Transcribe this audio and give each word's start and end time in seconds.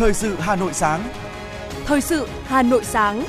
Thời 0.00 0.14
sự 0.14 0.34
Hà 0.34 0.56
Nội 0.56 0.72
sáng. 0.72 1.12
Thời 1.84 2.00
sự 2.00 2.28
Hà 2.44 2.62
Nội 2.62 2.84
sáng. 2.84 3.24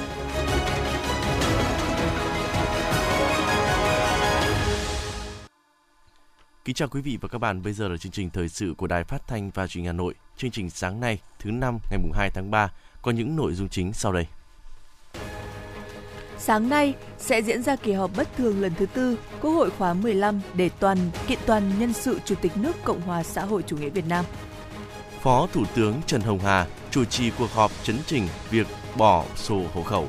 Kính 6.66 6.76
chào 6.76 6.88
quý 6.88 7.02
vị 7.02 7.18
và 7.22 7.28
các 7.28 7.38
bạn, 7.38 7.64
bây 7.64 7.74
giờ 7.74 7.88
là 7.88 7.98
chương 7.98 8.12
trình 8.12 8.30
thời 8.30 8.50
sự 8.50 8.74
của 8.78 8.88
Đài 8.88 9.04
Phát 9.04 9.28
thanh 9.28 9.52
và 9.54 9.68
Truyền 9.68 9.84
hình 9.84 9.94
Hà 9.94 9.98
Nội. 9.98 10.14
Chương 10.38 10.52
trình 10.52 10.70
sáng 10.70 11.00
nay, 11.00 11.20
thứ 11.40 11.52
năm 11.52 11.80
ngày 11.90 12.00
mùng 12.04 12.12
2 12.12 12.30
tháng 12.34 12.52
3 12.52 12.72
có 13.02 13.12
những 13.12 13.36
nội 13.36 13.54
dung 13.54 13.70
chính 13.70 13.94
sau 13.94 14.12
đây. 14.12 14.26
Sáng 16.38 16.70
nay 16.70 16.96
sẽ 17.18 17.42
diễn 17.42 17.64
ra 17.64 17.76
kỳ 17.76 17.92
họp 17.92 18.12
bất 18.18 18.28
thường 18.38 18.62
lần 18.62 18.74
thứ 18.76 18.86
tư 18.86 19.18
Quốc 19.42 19.52
hội 19.52 19.70
khóa 19.70 19.94
15 19.94 20.42
để 20.54 20.70
toàn 20.80 20.98
kiện 21.28 21.40
toàn 21.46 21.72
nhân 21.80 21.94
sự 21.94 22.20
Chủ 22.26 22.36
tịch 22.42 22.58
nước 22.58 22.76
Cộng 22.84 23.02
hòa 23.02 23.24
xã 23.24 23.46
hội 23.46 23.64
chủ 23.68 23.78
nghĩa 23.78 23.90
Việt 23.90 24.08
Nam. 24.08 24.26
Phó 25.22 25.48
Thủ 25.54 25.66
tướng 25.76 26.02
Trần 26.08 26.22
Hồng 26.22 26.40
Hà 26.40 26.68
chủ 26.92 27.06
trì 27.06 27.32
cuộc 27.32 27.54
họp 27.54 27.72
chấn 27.84 27.98
chỉnh 28.06 28.28
việc 28.50 28.68
bỏ 28.98 29.26
sổ 29.36 29.62
hộ 29.74 29.84
khẩu. 29.84 30.08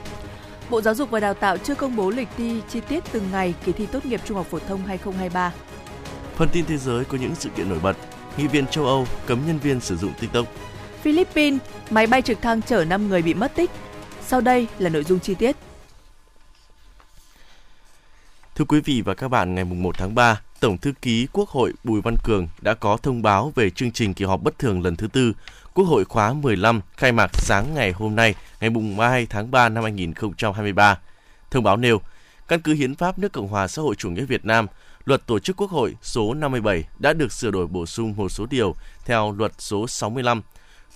Bộ 0.70 0.80
Giáo 0.80 0.95
dục 0.95 1.11
và 1.11 1.20
Đào 1.20 1.34
tạo 1.34 1.59
chưa 1.59 1.75
công 1.75 1.97
bố 1.97 2.11
lịch 2.11 2.29
thi 2.37 2.61
chi 2.69 2.80
tiết 2.89 3.05
từng 3.12 3.30
ngày 3.33 3.55
kỳ 3.65 3.73
thi 3.73 3.87
tốt 3.87 4.06
nghiệp 4.06 4.20
trung 4.25 4.37
học 4.37 4.47
phổ 4.51 4.59
thông 4.59 4.87
2023. 4.87 5.53
Phần 6.37 6.48
tin 6.53 6.65
thế 6.67 6.77
giới 6.77 7.05
có 7.05 7.19
những 7.19 7.34
sự 7.34 7.48
kiện 7.48 7.69
nổi 7.69 7.79
bật. 7.79 7.97
Nghị 8.37 8.47
viện 8.47 8.67
châu 8.67 8.87
Âu 8.87 9.06
cấm 9.27 9.47
nhân 9.47 9.59
viên 9.59 9.80
sử 9.80 9.97
dụng 9.97 10.12
TikTok. 10.20 10.47
Philippines, 11.03 11.61
máy 11.91 12.06
bay 12.06 12.23
trực 12.23 12.42
thăng 12.42 12.62
chở 12.62 12.84
5 12.84 13.09
người 13.09 13.23
bị 13.23 13.34
mất 13.34 13.55
tích. 13.55 13.70
Sau 14.27 14.41
đây 14.41 14.67
là 14.79 14.91
nội 14.91 15.05
dung 15.05 15.20
chi 15.20 15.34
tiết. 15.34 15.56
Thưa 18.55 18.65
quý 18.65 18.81
vị 18.81 19.03
và 19.05 19.15
các 19.15 19.29
bạn, 19.29 19.55
ngày 19.55 19.65
1 19.65 19.98
tháng 19.98 20.15
3, 20.15 20.41
Tổng 20.62 20.79
thư 20.79 20.93
ký 21.02 21.27
Quốc 21.33 21.48
hội 21.48 21.73
Bùi 21.84 22.01
Văn 22.01 22.16
Cường 22.25 22.48
đã 22.61 22.75
có 22.75 22.97
thông 22.97 23.23
báo 23.23 23.53
về 23.55 23.70
chương 23.70 23.92
trình 23.92 24.14
kỳ 24.14 24.25
họp 24.25 24.42
bất 24.42 24.59
thường 24.59 24.83
lần 24.83 24.97
thứ 24.97 25.06
tư 25.06 25.33
Quốc 25.75 25.84
hội 25.84 26.05
khóa 26.05 26.33
15 26.33 26.81
khai 26.97 27.12
mạc 27.12 27.31
sáng 27.34 27.75
ngày 27.75 27.92
hôm 27.92 28.17
nay, 28.17 28.34
ngày 28.61 28.70
2 28.98 29.27
tháng 29.27 29.50
3 29.50 29.69
năm 29.69 29.84
2023. 29.84 30.98
Thông 31.50 31.64
báo 31.64 31.77
nêu, 31.77 32.00
căn 32.48 32.61
cứ 32.61 32.75
hiến 32.75 32.95
pháp 32.95 33.19
nước 33.19 33.33
Cộng 33.33 33.48
hòa 33.48 33.69
xã 33.69 33.83
hội 33.83 33.95
chủ 33.95 34.11
nghĩa 34.11 34.25
Việt 34.25 34.45
Nam, 34.45 34.67
Luật 35.05 35.27
Tổ 35.27 35.39
chức 35.39 35.56
Quốc 35.56 35.70
hội 35.70 35.95
số 36.03 36.34
57 36.34 36.84
đã 36.98 37.12
được 37.12 37.33
sửa 37.33 37.50
đổi 37.50 37.67
bổ 37.67 37.87
sung 37.87 38.15
một 38.17 38.28
số 38.28 38.47
điều 38.50 38.75
theo 39.05 39.34
Luật 39.39 39.53
số 39.59 39.87
65. 39.87 40.42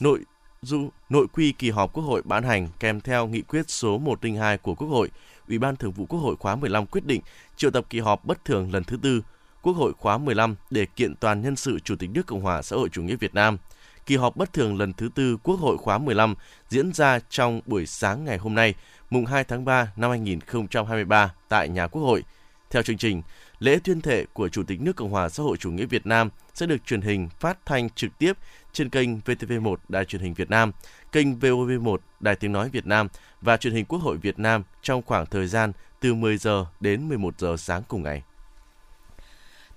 Nội 0.00 0.20
dung 0.62 0.90
nội 1.08 1.26
quy 1.32 1.52
kỳ 1.52 1.70
họp 1.70 1.92
Quốc 1.92 2.04
hội 2.04 2.22
ban 2.24 2.42
hành 2.42 2.68
kèm 2.80 3.00
theo 3.00 3.26
nghị 3.26 3.42
quyết 3.42 3.70
số 3.70 3.98
102 3.98 4.58
của 4.58 4.74
Quốc 4.74 4.88
hội, 4.88 5.10
Ủy 5.48 5.58
ban 5.58 5.76
Thường 5.76 5.92
vụ 5.92 6.06
Quốc 6.06 6.20
hội 6.20 6.36
khóa 6.36 6.56
15 6.56 6.86
quyết 6.86 7.04
định 7.04 7.20
triệu 7.56 7.70
tập 7.70 7.84
kỳ 7.90 8.00
họp 8.00 8.24
bất 8.24 8.44
thường 8.44 8.72
lần 8.72 8.84
thứ 8.84 8.96
tư 9.02 9.22
Quốc 9.66 9.76
hội 9.76 9.92
khóa 9.98 10.18
15 10.18 10.56
để 10.70 10.86
kiện 10.96 11.14
toàn 11.16 11.42
nhân 11.42 11.56
sự 11.56 11.78
Chủ 11.78 11.96
tịch 11.96 12.10
nước 12.10 12.26
Cộng 12.26 12.40
hòa 12.40 12.62
xã 12.62 12.76
hội 12.76 12.88
chủ 12.88 13.02
nghĩa 13.02 13.16
Việt 13.16 13.34
Nam. 13.34 13.58
Kỳ 14.06 14.16
họp 14.16 14.36
bất 14.36 14.52
thường 14.52 14.78
lần 14.78 14.92
thứ 14.92 15.08
tư 15.14 15.36
Quốc 15.42 15.60
hội 15.60 15.78
khóa 15.78 15.98
15 15.98 16.34
diễn 16.68 16.92
ra 16.92 17.18
trong 17.30 17.60
buổi 17.66 17.86
sáng 17.86 18.24
ngày 18.24 18.38
hôm 18.38 18.54
nay, 18.54 18.74
mùng 19.10 19.26
2 19.26 19.44
tháng 19.44 19.64
3 19.64 19.92
năm 19.96 20.10
2023 20.10 21.34
tại 21.48 21.68
nhà 21.68 21.86
Quốc 21.86 22.02
hội. 22.02 22.22
Theo 22.70 22.82
chương 22.82 22.98
trình, 22.98 23.22
lễ 23.58 23.78
tuyên 23.84 24.00
thệ 24.00 24.24
của 24.32 24.48
Chủ 24.48 24.62
tịch 24.62 24.80
nước 24.80 24.96
Cộng 24.96 25.10
hòa 25.10 25.28
xã 25.28 25.42
hội 25.42 25.56
chủ 25.56 25.70
nghĩa 25.70 25.86
Việt 25.86 26.06
Nam 26.06 26.28
sẽ 26.54 26.66
được 26.66 26.86
truyền 26.86 27.00
hình 27.00 27.28
phát 27.40 27.58
thanh 27.66 27.90
trực 27.90 28.18
tiếp 28.18 28.32
trên 28.72 28.88
kênh 28.88 29.18
VTV1 29.18 29.76
Đài 29.88 30.04
truyền 30.04 30.22
hình 30.22 30.34
Việt 30.34 30.50
Nam, 30.50 30.72
kênh 31.12 31.38
VOV1 31.38 31.96
Đài 32.20 32.36
tiếng 32.36 32.52
nói 32.52 32.68
Việt 32.68 32.86
Nam 32.86 33.08
và 33.40 33.56
truyền 33.56 33.74
hình 33.74 33.84
Quốc 33.84 33.98
hội 33.98 34.16
Việt 34.16 34.38
Nam 34.38 34.62
trong 34.82 35.02
khoảng 35.02 35.26
thời 35.26 35.46
gian 35.46 35.72
từ 36.00 36.14
10 36.14 36.36
giờ 36.36 36.66
đến 36.80 37.08
11 37.08 37.34
giờ 37.38 37.56
sáng 37.56 37.82
cùng 37.88 38.02
ngày. 38.02 38.22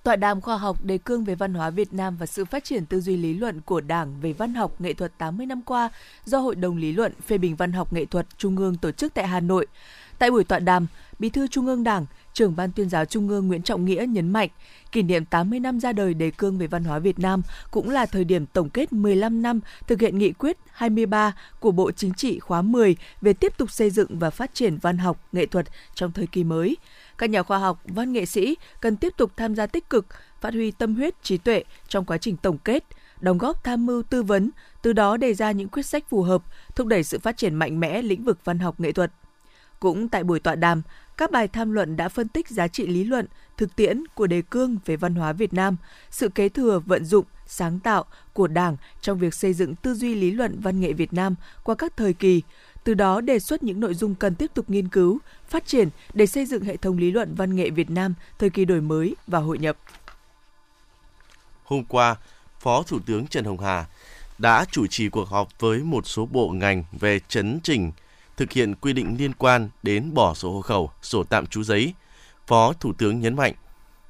Tọa 0.02 0.16
đàm 0.16 0.40
khoa 0.40 0.56
học 0.56 0.84
đề 0.84 0.98
cương 0.98 1.24
về 1.24 1.34
văn 1.34 1.54
hóa 1.54 1.70
Việt 1.70 1.92
Nam 1.92 2.16
và 2.16 2.26
sự 2.26 2.44
phát 2.44 2.64
triển 2.64 2.86
tư 2.86 3.00
duy 3.00 3.16
lý 3.16 3.34
luận 3.34 3.60
của 3.60 3.80
Đảng 3.80 4.20
về 4.20 4.32
văn 4.32 4.54
học 4.54 4.80
nghệ 4.80 4.92
thuật 4.92 5.12
80 5.18 5.46
năm 5.46 5.62
qua 5.62 5.90
do 6.24 6.38
Hội 6.38 6.54
đồng 6.54 6.76
lý 6.76 6.92
luận 6.92 7.12
phê 7.26 7.38
bình 7.38 7.56
văn 7.56 7.72
học 7.72 7.92
nghệ 7.92 8.04
thuật 8.04 8.26
Trung 8.38 8.56
ương 8.56 8.76
tổ 8.76 8.92
chức 8.92 9.14
tại 9.14 9.26
Hà 9.26 9.40
Nội. 9.40 9.66
Tại 10.18 10.30
buổi 10.30 10.44
tọa 10.44 10.58
đàm, 10.58 10.86
Bí 11.18 11.30
thư 11.30 11.46
Trung 11.46 11.66
ương 11.66 11.84
Đảng, 11.84 12.06
trưởng 12.32 12.56
Ban 12.56 12.72
tuyên 12.72 12.88
giáo 12.88 13.04
Trung 13.04 13.28
ương 13.28 13.48
Nguyễn 13.48 13.62
Trọng 13.62 13.84
Nghĩa 13.84 14.06
nhấn 14.08 14.28
mạnh, 14.32 14.48
kỷ 14.92 15.02
niệm 15.02 15.24
80 15.24 15.60
năm 15.60 15.80
ra 15.80 15.92
đời 15.92 16.14
đề 16.14 16.30
cương 16.30 16.58
về 16.58 16.66
văn 16.66 16.84
hóa 16.84 16.98
Việt 16.98 17.18
Nam 17.18 17.42
cũng 17.70 17.90
là 17.90 18.06
thời 18.06 18.24
điểm 18.24 18.46
tổng 18.46 18.70
kết 18.70 18.92
15 18.92 19.42
năm 19.42 19.60
thực 19.86 20.00
hiện 20.00 20.18
nghị 20.18 20.32
quyết 20.32 20.56
23 20.72 21.32
của 21.60 21.70
Bộ 21.70 21.90
Chính 21.92 22.14
trị 22.14 22.38
khóa 22.38 22.62
10 22.62 22.96
về 23.20 23.32
tiếp 23.32 23.52
tục 23.56 23.70
xây 23.70 23.90
dựng 23.90 24.18
và 24.18 24.30
phát 24.30 24.54
triển 24.54 24.78
văn 24.78 24.98
học, 24.98 25.20
nghệ 25.32 25.46
thuật 25.46 25.66
trong 25.94 26.12
thời 26.12 26.26
kỳ 26.26 26.44
mới. 26.44 26.76
Các 27.20 27.30
nhà 27.30 27.42
khoa 27.42 27.58
học, 27.58 27.82
văn 27.84 28.12
nghệ 28.12 28.26
sĩ 28.26 28.56
cần 28.80 28.96
tiếp 28.96 29.12
tục 29.16 29.32
tham 29.36 29.54
gia 29.54 29.66
tích 29.66 29.90
cực, 29.90 30.06
phát 30.40 30.54
huy 30.54 30.70
tâm 30.70 30.94
huyết, 30.94 31.22
trí 31.22 31.38
tuệ 31.38 31.64
trong 31.88 32.04
quá 32.04 32.18
trình 32.18 32.36
tổng 32.36 32.58
kết, 32.58 32.84
đóng 33.20 33.38
góp 33.38 33.64
tham 33.64 33.86
mưu 33.86 34.02
tư 34.02 34.22
vấn, 34.22 34.50
từ 34.82 34.92
đó 34.92 35.16
đề 35.16 35.34
ra 35.34 35.52
những 35.52 35.68
quyết 35.68 35.86
sách 35.86 36.04
phù 36.10 36.22
hợp, 36.22 36.42
thúc 36.74 36.86
đẩy 36.86 37.04
sự 37.04 37.18
phát 37.18 37.36
triển 37.36 37.54
mạnh 37.54 37.80
mẽ 37.80 38.02
lĩnh 38.02 38.24
vực 38.24 38.38
văn 38.44 38.58
học 38.58 38.80
nghệ 38.80 38.92
thuật. 38.92 39.12
Cũng 39.80 40.08
tại 40.08 40.24
buổi 40.24 40.40
tọa 40.40 40.54
đàm, 40.54 40.82
các 41.16 41.30
bài 41.30 41.48
tham 41.48 41.72
luận 41.72 41.96
đã 41.96 42.08
phân 42.08 42.28
tích 42.28 42.48
giá 42.48 42.68
trị 42.68 42.86
lý 42.86 43.04
luận, 43.04 43.26
thực 43.56 43.76
tiễn 43.76 44.06
của 44.14 44.26
đề 44.26 44.42
cương 44.42 44.78
về 44.86 44.96
văn 44.96 45.14
hóa 45.14 45.32
Việt 45.32 45.52
Nam, 45.52 45.76
sự 46.10 46.28
kế 46.28 46.48
thừa 46.48 46.80
vận 46.86 47.04
dụng, 47.04 47.24
sáng 47.46 47.78
tạo 47.80 48.04
của 48.32 48.46
Đảng 48.46 48.76
trong 49.00 49.18
việc 49.18 49.34
xây 49.34 49.52
dựng 49.52 49.74
tư 49.74 49.94
duy 49.94 50.14
lý 50.14 50.30
luận 50.30 50.60
văn 50.60 50.80
nghệ 50.80 50.92
Việt 50.92 51.12
Nam 51.12 51.34
qua 51.64 51.74
các 51.74 51.96
thời 51.96 52.12
kỳ, 52.12 52.42
từ 52.84 52.94
đó 52.94 53.20
đề 53.20 53.38
xuất 53.38 53.62
những 53.62 53.80
nội 53.80 53.94
dung 53.94 54.14
cần 54.14 54.34
tiếp 54.34 54.50
tục 54.54 54.70
nghiên 54.70 54.88
cứu, 54.88 55.18
phát 55.48 55.66
triển 55.66 55.88
để 56.14 56.26
xây 56.26 56.46
dựng 56.46 56.64
hệ 56.64 56.76
thống 56.76 56.98
lý 56.98 57.10
luận 57.10 57.34
văn 57.34 57.56
nghệ 57.56 57.70
Việt 57.70 57.90
Nam 57.90 58.14
thời 58.38 58.50
kỳ 58.50 58.64
đổi 58.64 58.80
mới 58.80 59.16
và 59.26 59.38
hội 59.38 59.58
nhập. 59.58 59.76
Hôm 61.64 61.84
qua, 61.84 62.16
Phó 62.60 62.82
Thủ 62.82 62.98
tướng 63.06 63.26
Trần 63.26 63.44
Hồng 63.44 63.60
Hà 63.60 63.86
đã 64.38 64.64
chủ 64.70 64.86
trì 64.86 65.08
cuộc 65.08 65.28
họp 65.28 65.48
với 65.60 65.78
một 65.78 66.06
số 66.06 66.26
bộ 66.26 66.48
ngành 66.48 66.84
về 66.92 67.20
chấn 67.28 67.60
chỉnh 67.62 67.92
thực 68.36 68.52
hiện 68.52 68.74
quy 68.74 68.92
định 68.92 69.16
liên 69.18 69.32
quan 69.32 69.68
đến 69.82 70.14
bỏ 70.14 70.34
sổ 70.34 70.52
hộ 70.52 70.60
khẩu, 70.60 70.90
sổ 71.02 71.24
tạm 71.24 71.46
trú 71.46 71.62
giấy. 71.62 71.94
Phó 72.46 72.72
Thủ 72.72 72.92
tướng 72.98 73.20
nhấn 73.20 73.36
mạnh, 73.36 73.54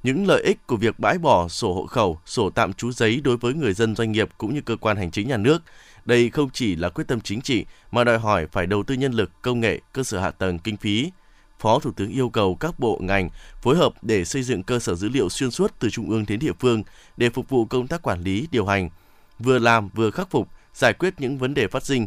những 0.03 0.27
lợi 0.27 0.43
ích 0.43 0.67
của 0.67 0.77
việc 0.77 0.99
bãi 0.99 1.19
bỏ 1.19 1.49
sổ 1.49 1.75
hộ 1.75 1.87
khẩu, 1.87 2.21
sổ 2.27 2.51
tạm 2.51 2.73
trú 2.73 2.93
giấy 2.93 3.21
đối 3.25 3.37
với 3.37 3.55
người 3.55 3.73
dân 3.73 3.97
doanh 3.97 4.13
nghiệp 4.13 4.29
cũng 4.39 4.55
như 4.55 4.61
cơ 4.61 4.77
quan 4.77 4.97
hành 4.97 5.11
chính 5.11 5.29
nhà 5.29 5.37
nước. 5.37 5.63
Đây 6.05 6.31
không 6.31 6.51
chỉ 6.51 6.77
là 6.77 6.89
quyết 6.89 7.05
tâm 7.09 7.21
chính 7.21 7.41
trị 7.41 7.65
mà 7.91 8.05
đòi 8.05 8.19
hỏi 8.19 8.47
phải 8.53 8.67
đầu 8.67 8.83
tư 8.83 8.95
nhân 8.95 9.13
lực, 9.13 9.31
công 9.43 9.61
nghệ, 9.61 9.81
cơ 9.93 10.03
sở 10.03 10.21
hạ 10.21 10.31
tầng, 10.31 10.59
kinh 10.59 10.77
phí. 10.77 11.11
Phó 11.59 11.79
Thủ 11.79 11.91
tướng 11.97 12.11
yêu 12.11 12.29
cầu 12.29 12.55
các 12.55 12.79
bộ 12.79 12.99
ngành 13.03 13.31
phối 13.63 13.77
hợp 13.77 13.93
để 14.03 14.25
xây 14.25 14.43
dựng 14.43 14.63
cơ 14.63 14.79
sở 14.79 14.95
dữ 14.95 15.09
liệu 15.09 15.29
xuyên 15.29 15.51
suốt 15.51 15.75
từ 15.79 15.91
trung 15.91 16.11
ương 16.11 16.25
đến 16.29 16.39
địa 16.39 16.53
phương 16.61 16.83
để 17.17 17.31
phục 17.31 17.49
vụ 17.49 17.65
công 17.65 17.87
tác 17.87 18.03
quản 18.03 18.23
lý, 18.23 18.49
điều 18.51 18.67
hành, 18.67 18.91
vừa 19.39 19.59
làm 19.59 19.89
vừa 19.89 20.11
khắc 20.11 20.31
phục, 20.31 20.49
giải 20.75 20.93
quyết 20.93 21.15
những 21.19 21.39
vấn 21.39 21.55
đề 21.55 21.69
phát 21.69 21.85
sinh. 21.85 22.07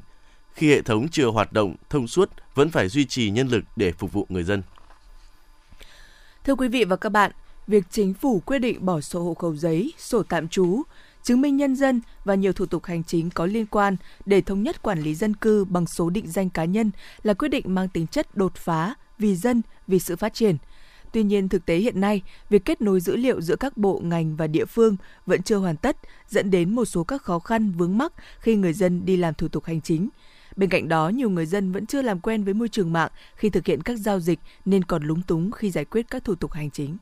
Khi 0.53 0.69
hệ 0.69 0.81
thống 0.81 1.07
chưa 1.07 1.27
hoạt 1.27 1.53
động 1.53 1.75
thông 1.89 2.07
suốt, 2.07 2.29
vẫn 2.55 2.69
phải 2.69 2.89
duy 2.89 3.05
trì 3.05 3.29
nhân 3.29 3.47
lực 3.47 3.63
để 3.75 3.91
phục 3.91 4.13
vụ 4.13 4.25
người 4.29 4.43
dân. 4.43 4.61
Thưa 6.43 6.55
quý 6.55 6.67
vị 6.67 6.83
và 6.83 6.95
các 6.95 7.09
bạn, 7.09 7.31
việc 7.67 7.83
chính 7.91 8.13
phủ 8.13 8.41
quyết 8.45 8.59
định 8.59 8.85
bỏ 8.85 9.01
sổ 9.01 9.23
hộ 9.23 9.33
khẩu 9.33 9.55
giấy, 9.55 9.93
sổ 9.97 10.23
tạm 10.23 10.47
trú, 10.47 10.81
chứng 11.23 11.41
minh 11.41 11.57
nhân 11.57 11.75
dân 11.75 12.01
và 12.25 12.35
nhiều 12.35 12.53
thủ 12.53 12.66
tục 12.66 12.85
hành 12.85 13.03
chính 13.03 13.29
có 13.29 13.45
liên 13.45 13.66
quan 13.66 13.95
để 14.25 14.41
thống 14.41 14.63
nhất 14.63 14.81
quản 14.81 15.01
lý 15.01 15.16
dân 15.16 15.35
cư 15.35 15.66
bằng 15.66 15.85
số 15.88 16.09
định 16.09 16.28
danh 16.28 16.50
cá 16.50 16.66
nhân 16.66 16.91
là 17.23 17.34
quyết 17.34 17.47
định 17.47 17.63
mang 17.67 17.89
tính 17.89 18.07
chất 18.07 18.38
đột 18.38 18.56
phá 18.56 18.95
vì 19.19 19.35
dân, 19.35 19.62
vì 19.88 20.00
sự 20.00 20.16
phát 20.16 20.33
triển. 20.33 20.57
Tuy 21.12 21.23
nhiên, 21.23 21.50
thực 21.50 21.66
tế 21.66 21.78
hiện 21.78 22.01
nay, 22.01 22.22
việc 22.50 22.66
kết 22.66 22.81
nối 22.81 23.00
dữ 23.00 23.16
liệu 23.16 23.41
giữa 23.41 23.56
các 23.56 23.78
bộ, 23.78 24.01
ngành 24.03 24.35
và 24.35 24.47
địa 24.47 24.66
phương 24.66 24.97
vẫn 25.25 25.44
chưa 25.44 25.57
hoàn 25.57 25.78
tất, 25.78 25.97
dẫn 26.29 26.51
đến 26.51 26.75
một 26.75 26.85
số 26.85 27.03
các 27.03 27.22
khó 27.22 27.39
khăn 27.39 27.72
vướng 27.72 27.97
mắc 27.97 28.13
khi 28.39 28.56
người 28.56 28.73
dân 28.73 29.06
đi 29.06 29.17
làm 29.17 29.33
thủ 29.33 29.47
tục 29.47 29.66
hành 29.66 29.81
chính. 29.81 30.09
Bên 30.56 30.69
cạnh 30.69 30.89
đó, 30.89 31.09
nhiều 31.09 31.29
người 31.29 31.45
dân 31.45 31.72
vẫn 31.72 31.85
chưa 31.85 32.01
làm 32.01 32.19
quen 32.19 32.44
với 32.44 32.53
môi 32.53 32.69
trường 32.69 32.94
mạng 32.94 33.12
khi 33.35 33.50
thực 33.50 33.66
hiện 33.66 33.81
các 33.83 33.97
giao 33.97 34.19
dịch 34.19 34.39
nên 34.66 34.83
còn 34.83 35.03
lúng 35.03 35.22
túng 35.22 35.51
khi 35.51 35.72
giải 35.72 35.85
quyết 35.85 36.06
các 36.09 36.23
thủ 36.23 36.35
tục 36.35 36.51
hành 36.51 36.72
chính. 36.72 36.97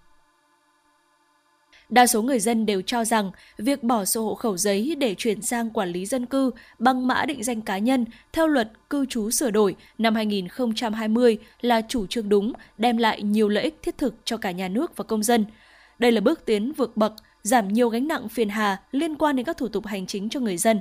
Đa 1.91 2.07
số 2.07 2.21
người 2.21 2.39
dân 2.39 2.65
đều 2.65 2.81
cho 2.81 3.05
rằng 3.05 3.31
việc 3.57 3.83
bỏ 3.83 4.05
sổ 4.05 4.23
hộ 4.25 4.35
khẩu 4.35 4.57
giấy 4.57 4.95
để 4.99 5.15
chuyển 5.15 5.41
sang 5.41 5.69
quản 5.69 5.89
lý 5.89 6.05
dân 6.05 6.25
cư 6.25 6.51
bằng 6.79 7.07
mã 7.07 7.25
định 7.25 7.43
danh 7.43 7.61
cá 7.61 7.77
nhân 7.77 8.05
theo 8.33 8.47
luật 8.47 8.71
cư 8.89 9.05
trú 9.05 9.31
sửa 9.31 9.51
đổi 9.51 9.75
năm 9.97 10.15
2020 10.15 11.37
là 11.61 11.81
chủ 11.81 12.07
trương 12.07 12.29
đúng, 12.29 12.53
đem 12.77 12.97
lại 12.97 13.21
nhiều 13.21 13.49
lợi 13.49 13.63
ích 13.63 13.79
thiết 13.81 13.97
thực 13.97 14.15
cho 14.25 14.37
cả 14.37 14.51
nhà 14.51 14.67
nước 14.67 14.97
và 14.97 15.03
công 15.03 15.23
dân. 15.23 15.45
Đây 15.99 16.11
là 16.11 16.21
bước 16.21 16.45
tiến 16.45 16.71
vượt 16.77 16.97
bậc, 16.97 17.13
giảm 17.43 17.67
nhiều 17.67 17.89
gánh 17.89 18.07
nặng 18.07 18.29
phiền 18.29 18.49
hà 18.49 18.77
liên 18.91 19.15
quan 19.15 19.35
đến 19.35 19.45
các 19.45 19.57
thủ 19.57 19.67
tục 19.67 19.85
hành 19.85 20.05
chính 20.05 20.29
cho 20.29 20.39
người 20.39 20.57
dân. 20.57 20.79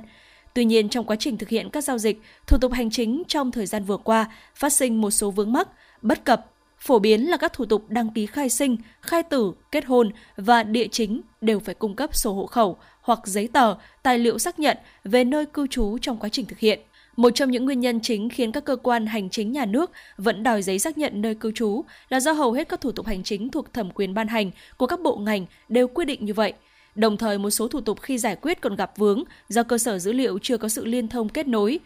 Tuy 0.53 0.65
nhiên, 0.65 0.89
trong 0.89 1.05
quá 1.05 1.15
trình 1.15 1.37
thực 1.37 1.49
hiện 1.49 1.69
các 1.69 1.83
giao 1.83 1.97
dịch, 1.97 2.21
thủ 2.47 2.57
tục 2.61 2.71
hành 2.71 2.89
chính 2.89 3.23
trong 3.27 3.51
thời 3.51 3.65
gian 3.65 3.83
vừa 3.83 3.97
qua 3.97 4.31
phát 4.55 4.73
sinh 4.73 5.01
một 5.01 5.11
số 5.11 5.31
vướng 5.31 5.53
mắc, 5.53 5.67
bất 6.01 6.25
cập 6.25 6.50
Phổ 6.81 6.99
biến 6.99 7.29
là 7.29 7.37
các 7.37 7.53
thủ 7.53 7.65
tục 7.65 7.85
đăng 7.89 8.09
ký 8.09 8.25
khai 8.25 8.49
sinh, 8.49 8.77
khai 9.01 9.23
tử, 9.23 9.53
kết 9.71 9.85
hôn 9.85 10.11
và 10.37 10.63
địa 10.63 10.87
chính 10.87 11.21
đều 11.41 11.59
phải 11.59 11.75
cung 11.75 11.95
cấp 11.95 12.15
sổ 12.15 12.33
hộ 12.33 12.45
khẩu 12.45 12.77
hoặc 13.01 13.19
giấy 13.23 13.49
tờ, 13.53 13.75
tài 14.03 14.19
liệu 14.19 14.37
xác 14.37 14.59
nhận 14.59 14.77
về 15.03 15.23
nơi 15.23 15.45
cư 15.45 15.67
trú 15.67 15.97
trong 16.01 16.17
quá 16.17 16.29
trình 16.29 16.45
thực 16.45 16.59
hiện. 16.59 16.79
Một 17.15 17.29
trong 17.35 17.51
những 17.51 17.65
nguyên 17.65 17.79
nhân 17.79 17.99
chính 17.99 18.29
khiến 18.29 18.51
các 18.51 18.65
cơ 18.65 18.75
quan 18.75 19.05
hành 19.05 19.29
chính 19.29 19.51
nhà 19.51 19.65
nước 19.65 19.91
vẫn 20.17 20.43
đòi 20.43 20.61
giấy 20.61 20.79
xác 20.79 20.97
nhận 20.97 21.21
nơi 21.21 21.35
cư 21.35 21.51
trú 21.51 21.81
là 22.09 22.19
do 22.19 22.31
hầu 22.31 22.53
hết 22.53 22.69
các 22.69 22.81
thủ 22.81 22.91
tục 22.91 23.05
hành 23.05 23.23
chính 23.23 23.49
thuộc 23.49 23.73
thẩm 23.73 23.91
quyền 23.91 24.13
ban 24.13 24.27
hành 24.27 24.51
của 24.77 24.87
các 24.87 25.01
bộ 25.01 25.17
ngành 25.17 25.45
đều 25.69 25.87
quy 25.87 26.05
định 26.05 26.25
như 26.25 26.33
vậy. 26.33 26.53
Đồng 26.95 27.17
thời 27.17 27.37
một 27.37 27.49
số 27.49 27.67
thủ 27.67 27.81
tục 27.81 28.01
khi 28.01 28.17
giải 28.17 28.35
quyết 28.41 28.61
còn 28.61 28.75
gặp 28.75 28.97
vướng 28.97 29.23
do 29.49 29.63
cơ 29.63 29.77
sở 29.77 29.99
dữ 29.99 30.11
liệu 30.11 30.39
chưa 30.39 30.57
có 30.57 30.69
sự 30.69 30.85
liên 30.85 31.07
thông 31.07 31.29
kết 31.29 31.47
nối. 31.47 31.79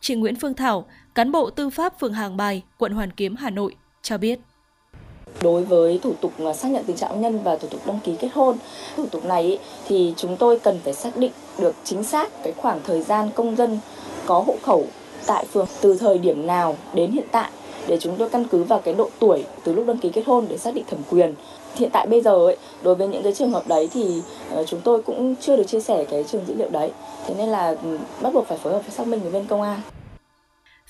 Chị 0.00 0.14
Nguyễn 0.14 0.36
Phương 0.36 0.54
Thảo, 0.54 0.86
cán 1.14 1.32
bộ 1.32 1.50
tư 1.50 1.70
pháp 1.70 2.00
phường 2.00 2.12
Hàng 2.12 2.36
Bài, 2.36 2.62
quận 2.78 2.92
Hoàn 2.92 3.10
Kiếm, 3.10 3.36
Hà 3.36 3.50
Nội 3.50 3.74
cho 4.02 4.18
biết. 4.18 4.38
Đối 5.42 5.64
với 5.64 6.00
thủ 6.02 6.12
tục 6.20 6.32
xác 6.54 6.68
nhận 6.68 6.84
tình 6.84 6.96
trạng 6.96 7.20
nhân 7.20 7.38
và 7.44 7.56
thủ 7.56 7.68
tục 7.68 7.80
đăng 7.86 7.98
ký 8.04 8.16
kết 8.20 8.28
hôn, 8.34 8.56
thủ 8.96 9.06
tục 9.06 9.24
này 9.24 9.58
thì 9.88 10.14
chúng 10.16 10.36
tôi 10.36 10.58
cần 10.58 10.80
phải 10.84 10.94
xác 10.94 11.16
định 11.16 11.32
được 11.58 11.74
chính 11.84 12.04
xác 12.04 12.42
cái 12.42 12.52
khoảng 12.56 12.80
thời 12.84 13.02
gian 13.02 13.30
công 13.34 13.56
dân 13.56 13.78
có 14.26 14.44
hộ 14.46 14.56
khẩu 14.62 14.86
tại 15.26 15.44
phường 15.52 15.66
từ 15.80 15.96
thời 15.96 16.18
điểm 16.18 16.46
nào 16.46 16.76
đến 16.94 17.10
hiện 17.10 17.26
tại 17.30 17.50
để 17.88 17.98
chúng 18.00 18.16
tôi 18.16 18.30
căn 18.30 18.44
cứ 18.44 18.62
vào 18.64 18.78
cái 18.78 18.94
độ 18.94 19.10
tuổi 19.18 19.44
từ 19.64 19.74
lúc 19.74 19.86
đăng 19.86 19.98
ký 19.98 20.10
kết 20.10 20.22
hôn 20.26 20.46
để 20.48 20.58
xác 20.58 20.74
định 20.74 20.84
thẩm 20.90 21.00
quyền. 21.10 21.34
Hiện 21.74 21.90
tại 21.92 22.06
bây 22.06 22.20
giờ 22.20 22.30
ấy, 22.30 22.56
đối 22.82 22.94
với 22.94 23.08
những 23.08 23.22
cái 23.22 23.34
trường 23.34 23.50
hợp 23.50 23.68
đấy 23.68 23.88
thì 23.92 24.22
ờ, 24.50 24.64
chúng 24.64 24.80
tôi 24.80 25.02
cũng 25.02 25.34
chưa 25.40 25.56
được 25.56 25.66
chia 25.66 25.80
sẻ 25.80 26.04
cái 26.10 26.24
trường 26.24 26.44
dữ 26.46 26.54
liệu 26.54 26.68
đấy. 26.70 26.90
Thế 27.26 27.34
nên 27.38 27.48
là 27.48 27.76
ừ, 27.82 27.98
bắt 28.20 28.34
buộc 28.34 28.46
phải 28.46 28.58
phối 28.58 28.72
hợp 28.72 28.80
với 28.80 28.90
xác 28.90 29.06
minh 29.06 29.20
với 29.20 29.32
bên 29.32 29.46
công 29.46 29.62
an. 29.62 29.80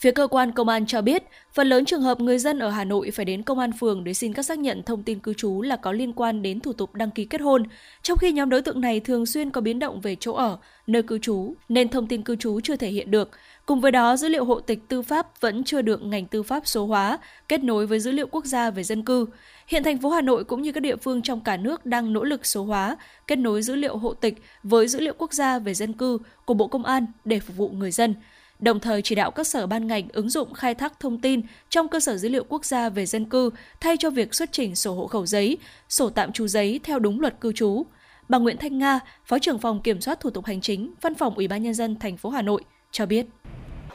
Phía 0.00 0.10
cơ 0.10 0.26
quan 0.26 0.52
công 0.52 0.68
an 0.68 0.86
cho 0.86 1.02
biết, 1.02 1.22
phần 1.52 1.68
lớn 1.68 1.84
trường 1.84 2.02
hợp 2.02 2.20
người 2.20 2.38
dân 2.38 2.58
ở 2.58 2.70
Hà 2.70 2.84
Nội 2.84 3.10
phải 3.10 3.24
đến 3.24 3.42
công 3.42 3.58
an 3.58 3.72
phường 3.72 4.04
để 4.04 4.14
xin 4.14 4.32
các 4.32 4.42
xác 4.42 4.58
nhận 4.58 4.82
thông 4.82 5.02
tin 5.02 5.18
cư 5.18 5.34
trú 5.34 5.62
là 5.62 5.76
có 5.76 5.92
liên 5.92 6.12
quan 6.12 6.42
đến 6.42 6.60
thủ 6.60 6.72
tục 6.72 6.94
đăng 6.94 7.10
ký 7.10 7.24
kết 7.24 7.40
hôn, 7.40 7.62
trong 8.02 8.18
khi 8.18 8.32
nhóm 8.32 8.48
đối 8.48 8.62
tượng 8.62 8.80
này 8.80 9.00
thường 9.00 9.26
xuyên 9.26 9.50
có 9.50 9.60
biến 9.60 9.78
động 9.78 10.00
về 10.00 10.16
chỗ 10.20 10.32
ở, 10.32 10.58
nơi 10.86 11.02
cư 11.02 11.18
trú, 11.18 11.54
nên 11.68 11.88
thông 11.88 12.06
tin 12.06 12.22
cư 12.22 12.36
trú 12.36 12.60
chưa 12.60 12.76
thể 12.76 12.88
hiện 12.88 13.10
được. 13.10 13.30
Cùng 13.66 13.80
với 13.80 13.92
đó, 13.92 14.16
dữ 14.16 14.28
liệu 14.28 14.44
hộ 14.44 14.60
tịch 14.60 14.78
tư 14.88 15.02
pháp 15.02 15.40
vẫn 15.40 15.64
chưa 15.64 15.82
được 15.82 16.02
ngành 16.02 16.26
tư 16.26 16.42
pháp 16.42 16.66
số 16.66 16.86
hóa, 16.86 17.18
kết 17.48 17.64
nối 17.64 17.86
với 17.86 18.00
dữ 18.00 18.10
liệu 18.10 18.26
quốc 18.26 18.44
gia 18.44 18.70
về 18.70 18.82
dân 18.82 19.04
cư. 19.04 19.26
Hiện 19.66 19.84
thành 19.84 19.98
phố 19.98 20.10
Hà 20.10 20.20
Nội 20.20 20.44
cũng 20.44 20.62
như 20.62 20.72
các 20.72 20.80
địa 20.80 20.96
phương 20.96 21.22
trong 21.22 21.40
cả 21.40 21.56
nước 21.56 21.86
đang 21.86 22.12
nỗ 22.12 22.24
lực 22.24 22.46
số 22.46 22.64
hóa, 22.64 22.96
kết 23.26 23.36
nối 23.36 23.62
dữ 23.62 23.74
liệu 23.74 23.96
hộ 23.96 24.14
tịch 24.14 24.42
với 24.62 24.88
dữ 24.88 25.00
liệu 25.00 25.14
quốc 25.18 25.32
gia 25.32 25.58
về 25.58 25.74
dân 25.74 25.92
cư 25.92 26.18
của 26.44 26.54
Bộ 26.54 26.68
Công 26.68 26.84
an 26.84 27.06
để 27.24 27.40
phục 27.40 27.56
vụ 27.56 27.68
người 27.68 27.90
dân 27.90 28.14
đồng 28.60 28.80
thời 28.80 29.02
chỉ 29.02 29.14
đạo 29.14 29.30
các 29.30 29.46
sở 29.46 29.66
ban 29.66 29.86
ngành 29.86 30.08
ứng 30.12 30.30
dụng 30.30 30.54
khai 30.54 30.74
thác 30.74 31.00
thông 31.00 31.18
tin 31.18 31.42
trong 31.68 31.88
cơ 31.88 32.00
sở 32.00 32.16
dữ 32.16 32.28
liệu 32.28 32.44
quốc 32.48 32.64
gia 32.64 32.88
về 32.88 33.06
dân 33.06 33.24
cư 33.24 33.50
thay 33.80 33.96
cho 33.96 34.10
việc 34.10 34.34
xuất 34.34 34.52
trình 34.52 34.74
sổ 34.74 34.94
hộ 34.94 35.06
khẩu 35.06 35.26
giấy, 35.26 35.58
sổ 35.88 36.10
tạm 36.10 36.32
trú 36.32 36.46
giấy 36.46 36.80
theo 36.84 36.98
đúng 36.98 37.20
luật 37.20 37.40
cư 37.40 37.52
trú. 37.52 37.86
Bà 38.28 38.38
Nguyễn 38.38 38.56
Thanh 38.56 38.78
Nga, 38.78 39.00
Phó 39.24 39.38
trưởng 39.38 39.58
phòng 39.58 39.80
kiểm 39.82 40.00
soát 40.00 40.20
thủ 40.20 40.30
tục 40.30 40.44
hành 40.44 40.60
chính, 40.60 40.94
Văn 41.00 41.14
phòng 41.14 41.34
Ủy 41.34 41.48
ban 41.48 41.62
nhân 41.62 41.74
dân 41.74 41.96
thành 41.98 42.16
phố 42.16 42.30
Hà 42.30 42.42
Nội 42.42 42.64
cho 42.90 43.06
biết. 43.06 43.26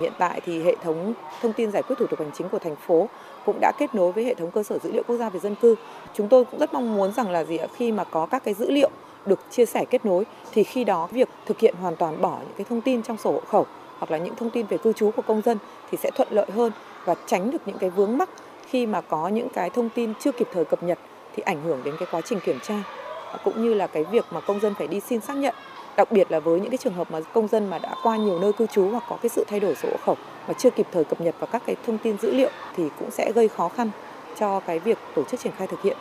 Hiện 0.01 0.13
tại 0.19 0.41
thì 0.45 0.63
hệ 0.63 0.75
thống 0.83 1.13
thông 1.41 1.53
tin 1.53 1.71
giải 1.71 1.83
quyết 1.87 1.95
thủ 1.99 2.07
tục 2.07 2.19
hành 2.19 2.31
chính 2.37 2.49
của 2.49 2.59
thành 2.59 2.75
phố 2.87 3.09
cũng 3.45 3.59
đã 3.61 3.71
kết 3.79 3.95
nối 3.95 4.11
với 4.11 4.23
hệ 4.23 4.33
thống 4.33 4.51
cơ 4.51 4.63
sở 4.63 4.79
dữ 4.83 4.91
liệu 4.91 5.03
quốc 5.07 5.17
gia 5.17 5.29
về 5.29 5.39
dân 5.39 5.55
cư. 5.55 5.75
Chúng 6.13 6.27
tôi 6.27 6.45
cũng 6.45 6.59
rất 6.59 6.73
mong 6.73 6.95
muốn 6.95 7.13
rằng 7.13 7.31
là 7.31 7.43
gì 7.43 7.57
ạ 7.57 7.67
khi 7.77 7.91
mà 7.91 8.03
có 8.03 8.25
các 8.25 8.43
cái 8.43 8.53
dữ 8.53 8.71
liệu 8.71 8.89
được 9.25 9.39
chia 9.51 9.65
sẻ 9.65 9.85
kết 9.89 10.05
nối 10.05 10.25
thì 10.51 10.63
khi 10.63 10.83
đó 10.83 11.07
việc 11.11 11.29
thực 11.45 11.59
hiện 11.59 11.75
hoàn 11.81 11.95
toàn 11.95 12.21
bỏ 12.21 12.39
những 12.39 12.57
cái 12.57 12.65
thông 12.69 12.81
tin 12.81 13.03
trong 13.03 13.17
sổ 13.17 13.31
hộ 13.31 13.39
khẩu 13.39 13.65
hoặc 14.03 14.11
là 14.11 14.17
những 14.17 14.35
thông 14.35 14.49
tin 14.49 14.65
về 14.65 14.77
cư 14.77 14.93
trú 14.93 15.11
của 15.11 15.21
công 15.21 15.41
dân 15.41 15.57
thì 15.91 15.97
sẽ 15.97 16.11
thuận 16.15 16.27
lợi 16.31 16.45
hơn 16.55 16.71
và 17.05 17.15
tránh 17.27 17.51
được 17.51 17.57
những 17.65 17.77
cái 17.77 17.89
vướng 17.89 18.17
mắc 18.17 18.29
khi 18.67 18.85
mà 18.85 19.01
có 19.01 19.27
những 19.27 19.47
cái 19.49 19.69
thông 19.69 19.89
tin 19.89 20.13
chưa 20.19 20.31
kịp 20.31 20.47
thời 20.53 20.65
cập 20.65 20.83
nhật 20.83 20.99
thì 21.35 21.43
ảnh 21.43 21.61
hưởng 21.63 21.81
đến 21.83 21.95
cái 21.99 22.07
quá 22.11 22.21
trình 22.21 22.39
kiểm 22.39 22.59
tra 22.59 22.83
cũng 23.43 23.63
như 23.63 23.73
là 23.73 23.87
cái 23.87 24.03
việc 24.03 24.25
mà 24.31 24.41
công 24.41 24.59
dân 24.59 24.73
phải 24.73 24.87
đi 24.87 24.99
xin 24.99 25.21
xác 25.21 25.37
nhận, 25.37 25.55
đặc 25.97 26.11
biệt 26.11 26.31
là 26.31 26.39
với 26.39 26.59
những 26.59 26.69
cái 26.69 26.77
trường 26.77 26.93
hợp 26.93 27.11
mà 27.11 27.19
công 27.33 27.47
dân 27.47 27.69
mà 27.69 27.79
đã 27.79 27.95
qua 28.03 28.17
nhiều 28.17 28.39
nơi 28.39 28.53
cư 28.53 28.65
trú 28.65 28.89
hoặc 28.89 29.03
có 29.09 29.17
cái 29.21 29.29
sự 29.29 29.45
thay 29.47 29.59
đổi 29.59 29.75
sổ 29.75 29.89
hộ 29.91 29.97
khẩu 30.05 30.15
mà 30.47 30.53
chưa 30.53 30.69
kịp 30.69 30.87
thời 30.91 31.03
cập 31.03 31.21
nhật 31.21 31.35
vào 31.39 31.47
các 31.51 31.63
cái 31.65 31.75
thông 31.85 31.97
tin 31.97 32.17
dữ 32.21 32.31
liệu 32.31 32.49
thì 32.75 32.83
cũng 32.99 33.11
sẽ 33.11 33.31
gây 33.31 33.47
khó 33.47 33.69
khăn 33.69 33.89
cho 34.39 34.59
cái 34.59 34.79
việc 34.79 34.97
tổ 35.15 35.23
chức 35.23 35.39
triển 35.39 35.53
khai 35.57 35.67
thực 35.67 35.81
hiện. 35.81 35.97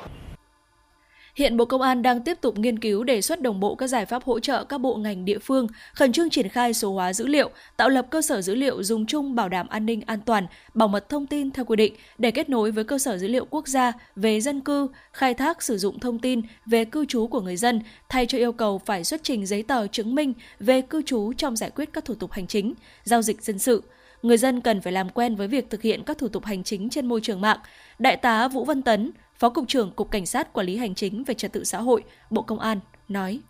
Hiện 1.35 1.57
Bộ 1.57 1.65
Công 1.65 1.83
an 1.83 2.03
đang 2.03 2.21
tiếp 2.21 2.39
tục 2.41 2.59
nghiên 2.59 2.79
cứu 2.79 3.05
đề 3.05 3.21
xuất 3.21 3.41
đồng 3.41 3.61
bộ 3.61 3.75
các 3.75 3.87
giải 3.87 4.07
pháp 4.07 4.25
hỗ 4.25 4.41
trợ 4.41 4.65
các 4.65 4.79
bộ 4.79 4.97
ngành 4.97 5.25
địa 5.25 5.39
phương 5.39 5.67
khẩn 5.95 6.13
trương 6.13 6.31
triển 6.31 6.49
khai 6.49 6.75
số 6.75 6.93
hóa 6.93 7.13
dữ 7.13 7.27
liệu, 7.27 7.51
tạo 7.77 7.89
lập 7.89 8.07
cơ 8.11 8.23
sở 8.23 8.43
dữ 8.43 8.55
liệu 8.55 8.83
dùng 8.83 9.07
chung 9.07 9.35
bảo 9.35 9.49
đảm 9.49 9.69
an 9.69 9.87
ninh 9.87 10.01
an 10.07 10.21
toàn, 10.21 10.47
bảo 10.75 10.89
mật 10.89 11.09
thông 11.09 11.27
tin 11.27 11.51
theo 11.51 11.65
quy 11.65 11.77
định 11.77 11.95
để 12.19 12.31
kết 12.31 12.49
nối 12.49 12.71
với 12.71 12.85
cơ 12.85 12.99
sở 12.99 13.19
dữ 13.19 13.29
liệu 13.29 13.45
quốc 13.51 13.69
gia 13.69 13.93
về 14.17 14.41
dân 14.41 14.61
cư, 14.61 14.89
khai 15.13 15.35
thác 15.35 15.63
sử 15.63 15.79
dụng 15.79 15.99
thông 15.99 16.19
tin 16.19 16.43
về 16.67 16.85
cư 16.85 17.05
trú 17.05 17.27
của 17.27 17.41
người 17.41 17.57
dân 17.57 17.81
thay 18.09 18.27
cho 18.27 18.39
yêu 18.39 18.53
cầu 18.53 18.79
phải 18.79 19.05
xuất 19.05 19.21
trình 19.23 19.47
giấy 19.47 19.63
tờ 19.63 19.87
chứng 19.87 20.15
minh 20.15 20.33
về 20.61 20.83
cư 20.83 21.03
trú 21.03 21.33
trong 21.33 21.57
giải 21.57 21.71
quyết 21.71 21.93
các 21.93 22.05
thủ 22.05 22.15
tục 22.15 22.33
hành 22.33 22.47
chính, 22.47 22.75
giao 23.05 23.23
dịch 23.23 23.43
dân 23.43 23.59
sự 23.59 23.83
người 24.23 24.39
dân 24.39 24.61
cần 24.61 24.81
phải 24.81 24.93
làm 24.93 25.09
quen 25.09 25.37
với 25.37 25.49
việc 25.49 25.71
thực 25.71 25.83
hiện 25.83 26.03
các 26.07 26.19
thủ 26.19 26.29
tục 26.29 26.45
hành 26.45 26.65
chính 26.65 26.91
trên 26.91 27.07
môi 27.07 27.21
trường 27.21 27.41
mạng. 27.41 27.59
Đại 27.99 28.17
tá 28.17 28.49
Vũ 28.49 28.65
Văn 28.65 28.83
Tấn, 28.83 29.11
Phó 29.43 29.51
Cục 29.51 29.65
trưởng 29.69 29.93
Cục 29.97 30.11
Cảnh 30.11 30.27
sát 30.27 30.53
Quản 30.53 30.67
lý 30.67 30.77
Hành 30.77 30.95
chính 30.95 31.25
về 31.25 31.35
Trật 31.35 31.53
tự 31.53 31.65
xã 31.65 31.79
hội, 31.79 32.05
Bộ 32.31 32.43
Công 32.43 32.59
an 32.59 32.81
nói. 33.09 33.41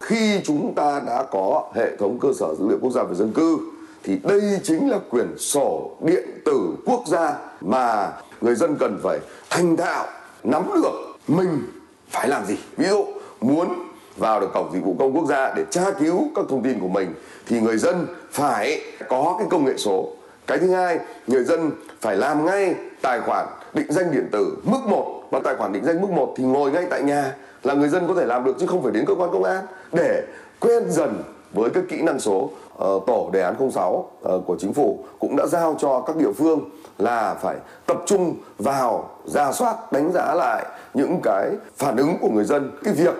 Khi 0.00 0.40
chúng 0.44 0.74
ta 0.74 1.00
đã 1.06 1.24
có 1.30 1.70
hệ 1.74 1.96
thống 1.96 2.18
cơ 2.20 2.28
sở 2.38 2.54
dữ 2.58 2.68
liệu 2.68 2.78
quốc 2.80 2.90
gia 2.90 3.02
về 3.02 3.14
dân 3.14 3.32
cư 3.32 3.58
thì 4.02 4.18
đây 4.22 4.40
chính 4.62 4.90
là 4.90 4.98
quyển 5.10 5.38
sổ 5.38 5.96
điện 6.00 6.24
tử 6.44 6.76
quốc 6.86 7.04
gia 7.06 7.36
mà 7.60 8.12
người 8.40 8.54
dân 8.54 8.76
cần 8.80 9.00
phải 9.02 9.18
thành 9.50 9.76
thạo 9.76 10.06
nắm 10.44 10.62
được 10.82 11.16
mình 11.28 11.62
phải 12.08 12.28
làm 12.28 12.46
gì. 12.46 12.56
Ví 12.76 12.86
dụ 12.88 13.04
muốn 13.40 13.74
vào 14.16 14.40
được 14.40 14.50
cổng 14.54 14.72
dịch 14.72 14.84
vụ 14.84 14.96
công 14.98 15.12
quốc 15.16 15.26
gia 15.28 15.54
để 15.54 15.64
tra 15.70 15.90
cứu 15.90 16.30
các 16.34 16.44
thông 16.48 16.62
tin 16.62 16.80
của 16.80 16.88
mình 16.88 17.14
thì 17.46 17.60
người 17.60 17.76
dân 17.78 18.06
phải 18.30 18.80
có 19.08 19.34
cái 19.38 19.46
công 19.50 19.64
nghệ 19.64 19.74
số. 19.76 20.12
Cái 20.46 20.58
thứ 20.58 20.70
hai, 20.70 20.98
người 21.26 21.44
dân 21.44 21.70
phải 22.00 22.16
làm 22.16 22.46
ngay 22.46 22.74
tài 23.02 23.20
khoản 23.20 23.46
định 23.74 23.86
danh 23.92 24.10
điện 24.10 24.28
tử 24.32 24.56
mức 24.64 24.80
1 24.86 25.22
và 25.30 25.40
tài 25.44 25.54
khoản 25.56 25.72
định 25.72 25.84
danh 25.84 26.00
mức 26.00 26.10
1 26.10 26.34
thì 26.36 26.44
ngồi 26.44 26.70
ngay 26.70 26.86
tại 26.90 27.02
nhà 27.02 27.34
là 27.62 27.74
người 27.74 27.88
dân 27.88 28.08
có 28.08 28.14
thể 28.14 28.24
làm 28.26 28.44
được 28.44 28.56
chứ 28.60 28.66
không 28.66 28.82
phải 28.82 28.92
đến 28.92 29.04
cơ 29.06 29.14
quan 29.14 29.30
công 29.32 29.44
an. 29.44 29.66
Để 29.92 30.22
quen 30.60 30.90
dần 30.90 31.22
với 31.52 31.70
các 31.70 31.84
kỹ 31.88 32.02
năng 32.02 32.20
số 32.20 32.50
uh, 32.84 33.06
tổ 33.06 33.30
đề 33.32 33.42
án 33.42 33.70
06 33.70 33.92
uh, 33.92 34.22
ờ, 34.22 34.40
của 34.46 34.56
chính 34.58 34.72
phủ 34.72 35.04
cũng 35.18 35.36
đã 35.36 35.46
giao 35.46 35.76
cho 35.78 36.00
các 36.06 36.16
địa 36.16 36.32
phương 36.32 36.60
là 36.98 37.34
phải 37.34 37.56
tập 37.86 37.96
trung 38.06 38.34
vào 38.58 39.10
ra 39.24 39.52
soát 39.52 39.92
đánh 39.92 40.12
giá 40.12 40.34
lại 40.34 40.66
những 40.94 41.20
cái 41.22 41.50
phản 41.76 41.96
ứng 41.96 42.16
của 42.20 42.28
người 42.28 42.44
dân 42.44 42.70
cái 42.84 42.94
việc 42.94 43.14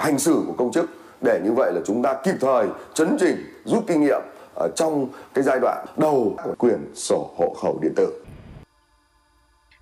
hành 0.00 0.18
xử 0.18 0.42
của 0.46 0.52
công 0.58 0.72
chức. 0.72 0.90
Để 1.20 1.40
như 1.44 1.52
vậy 1.52 1.72
là 1.72 1.80
chúng 1.86 2.02
ta 2.02 2.14
kịp 2.24 2.34
thời 2.40 2.66
chấn 2.94 3.16
chỉnh 3.20 3.36
rút 3.64 3.84
kinh 3.86 4.00
nghiệm 4.00 4.22
ở 4.54 4.68
trong 4.76 5.08
cái 5.34 5.44
giai 5.44 5.58
đoạn 5.60 5.86
đầu 5.96 6.34
của 6.44 6.54
quyền 6.58 6.92
sổ 6.94 7.30
hộ 7.36 7.54
khẩu 7.62 7.78
điện 7.82 7.92
tử. 7.96 8.23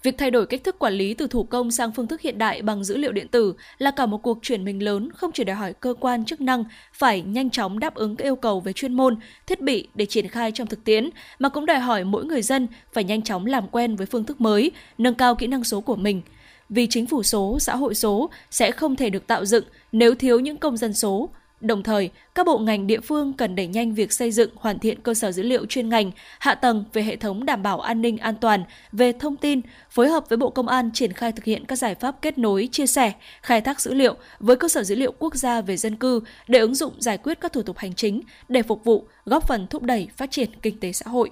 Việc 0.02 0.18
thay 0.18 0.30
đổi 0.30 0.46
cách 0.46 0.64
thức 0.64 0.78
quản 0.78 0.92
lý 0.92 1.14
từ 1.14 1.26
thủ 1.26 1.42
công 1.42 1.70
sang 1.70 1.92
phương 1.92 2.06
thức 2.06 2.20
hiện 2.20 2.38
đại 2.38 2.62
bằng 2.62 2.84
dữ 2.84 2.96
liệu 2.96 3.12
điện 3.12 3.28
tử 3.28 3.54
là 3.78 3.90
cả 3.90 4.06
một 4.06 4.18
cuộc 4.18 4.38
chuyển 4.42 4.64
mình 4.64 4.82
lớn 4.82 5.08
không 5.14 5.32
chỉ 5.32 5.44
đòi 5.44 5.56
hỏi 5.56 5.72
cơ 5.72 5.94
quan 6.00 6.24
chức 6.24 6.40
năng 6.40 6.64
phải 6.92 7.22
nhanh 7.22 7.50
chóng 7.50 7.78
đáp 7.78 7.94
ứng 7.94 8.16
các 8.16 8.24
yêu 8.24 8.36
cầu 8.36 8.60
về 8.60 8.72
chuyên 8.72 8.94
môn, 8.94 9.16
thiết 9.46 9.60
bị 9.60 9.88
để 9.94 10.06
triển 10.06 10.28
khai 10.28 10.52
trong 10.52 10.66
thực 10.66 10.84
tiễn, 10.84 11.10
mà 11.38 11.48
cũng 11.48 11.66
đòi 11.66 11.78
hỏi 11.78 12.04
mỗi 12.04 12.24
người 12.24 12.42
dân 12.42 12.66
phải 12.92 13.04
nhanh 13.04 13.22
chóng 13.22 13.46
làm 13.46 13.68
quen 13.68 13.96
với 13.96 14.06
phương 14.06 14.24
thức 14.24 14.40
mới, 14.40 14.70
nâng 14.98 15.14
cao 15.14 15.34
kỹ 15.34 15.46
năng 15.46 15.64
số 15.64 15.80
của 15.80 15.96
mình. 15.96 16.22
Vì 16.68 16.86
chính 16.90 17.06
phủ 17.06 17.22
số, 17.22 17.58
xã 17.60 17.76
hội 17.76 17.94
số 17.94 18.30
sẽ 18.50 18.70
không 18.70 18.96
thể 18.96 19.10
được 19.10 19.26
tạo 19.26 19.44
dựng 19.44 19.64
nếu 19.92 20.14
thiếu 20.14 20.40
những 20.40 20.56
công 20.56 20.76
dân 20.76 20.92
số, 20.92 21.30
Đồng 21.62 21.82
thời, 21.82 22.10
các 22.34 22.46
bộ 22.46 22.58
ngành 22.58 22.86
địa 22.86 23.00
phương 23.00 23.32
cần 23.32 23.54
đẩy 23.54 23.66
nhanh 23.66 23.94
việc 23.94 24.12
xây 24.12 24.30
dựng 24.30 24.50
hoàn 24.56 24.78
thiện 24.78 25.00
cơ 25.00 25.14
sở 25.14 25.32
dữ 25.32 25.42
liệu 25.42 25.66
chuyên 25.66 25.88
ngành, 25.88 26.10
hạ 26.38 26.54
tầng 26.54 26.84
về 26.92 27.02
hệ 27.02 27.16
thống 27.16 27.46
đảm 27.46 27.62
bảo 27.62 27.80
an 27.80 28.02
ninh 28.02 28.18
an 28.18 28.34
toàn 28.40 28.64
về 28.92 29.12
thông 29.12 29.36
tin, 29.36 29.60
phối 29.90 30.08
hợp 30.08 30.24
với 30.28 30.36
Bộ 30.36 30.50
Công 30.50 30.68
an 30.68 30.90
triển 30.94 31.12
khai 31.12 31.32
thực 31.32 31.44
hiện 31.44 31.64
các 31.64 31.76
giải 31.76 31.94
pháp 31.94 32.22
kết 32.22 32.38
nối, 32.38 32.68
chia 32.72 32.86
sẻ, 32.86 33.12
khai 33.42 33.60
thác 33.60 33.80
dữ 33.80 33.94
liệu 33.94 34.14
với 34.38 34.56
cơ 34.56 34.68
sở 34.68 34.82
dữ 34.82 34.94
liệu 34.94 35.12
quốc 35.18 35.34
gia 35.34 35.60
về 35.60 35.76
dân 35.76 35.96
cư 35.96 36.20
để 36.48 36.58
ứng 36.58 36.74
dụng 36.74 36.92
giải 36.98 37.18
quyết 37.18 37.40
các 37.40 37.52
thủ 37.52 37.62
tục 37.62 37.78
hành 37.78 37.94
chính 37.94 38.20
để 38.48 38.62
phục 38.62 38.84
vụ 38.84 39.06
góp 39.24 39.48
phần 39.48 39.66
thúc 39.66 39.82
đẩy 39.82 40.08
phát 40.16 40.30
triển 40.30 40.48
kinh 40.62 40.80
tế 40.80 40.92
xã 40.92 41.10
hội. 41.10 41.30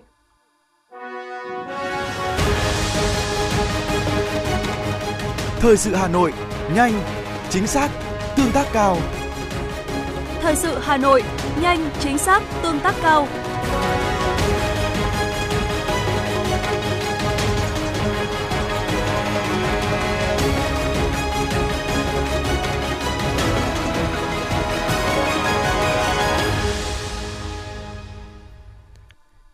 Thời 5.60 5.76
sự 5.76 5.94
Hà 5.94 6.08
Nội, 6.08 6.32
nhanh, 6.74 6.92
chính 7.50 7.66
xác, 7.66 7.90
tương 8.36 8.52
tác 8.52 8.66
cao. 8.72 8.96
Thời 10.42 10.56
sự 10.56 10.78
Hà 10.82 10.96
Nội, 10.96 11.22
nhanh, 11.62 11.90
chính 12.00 12.18
xác, 12.18 12.42
tương 12.62 12.80
tác 12.80 12.94
cao. 13.02 13.28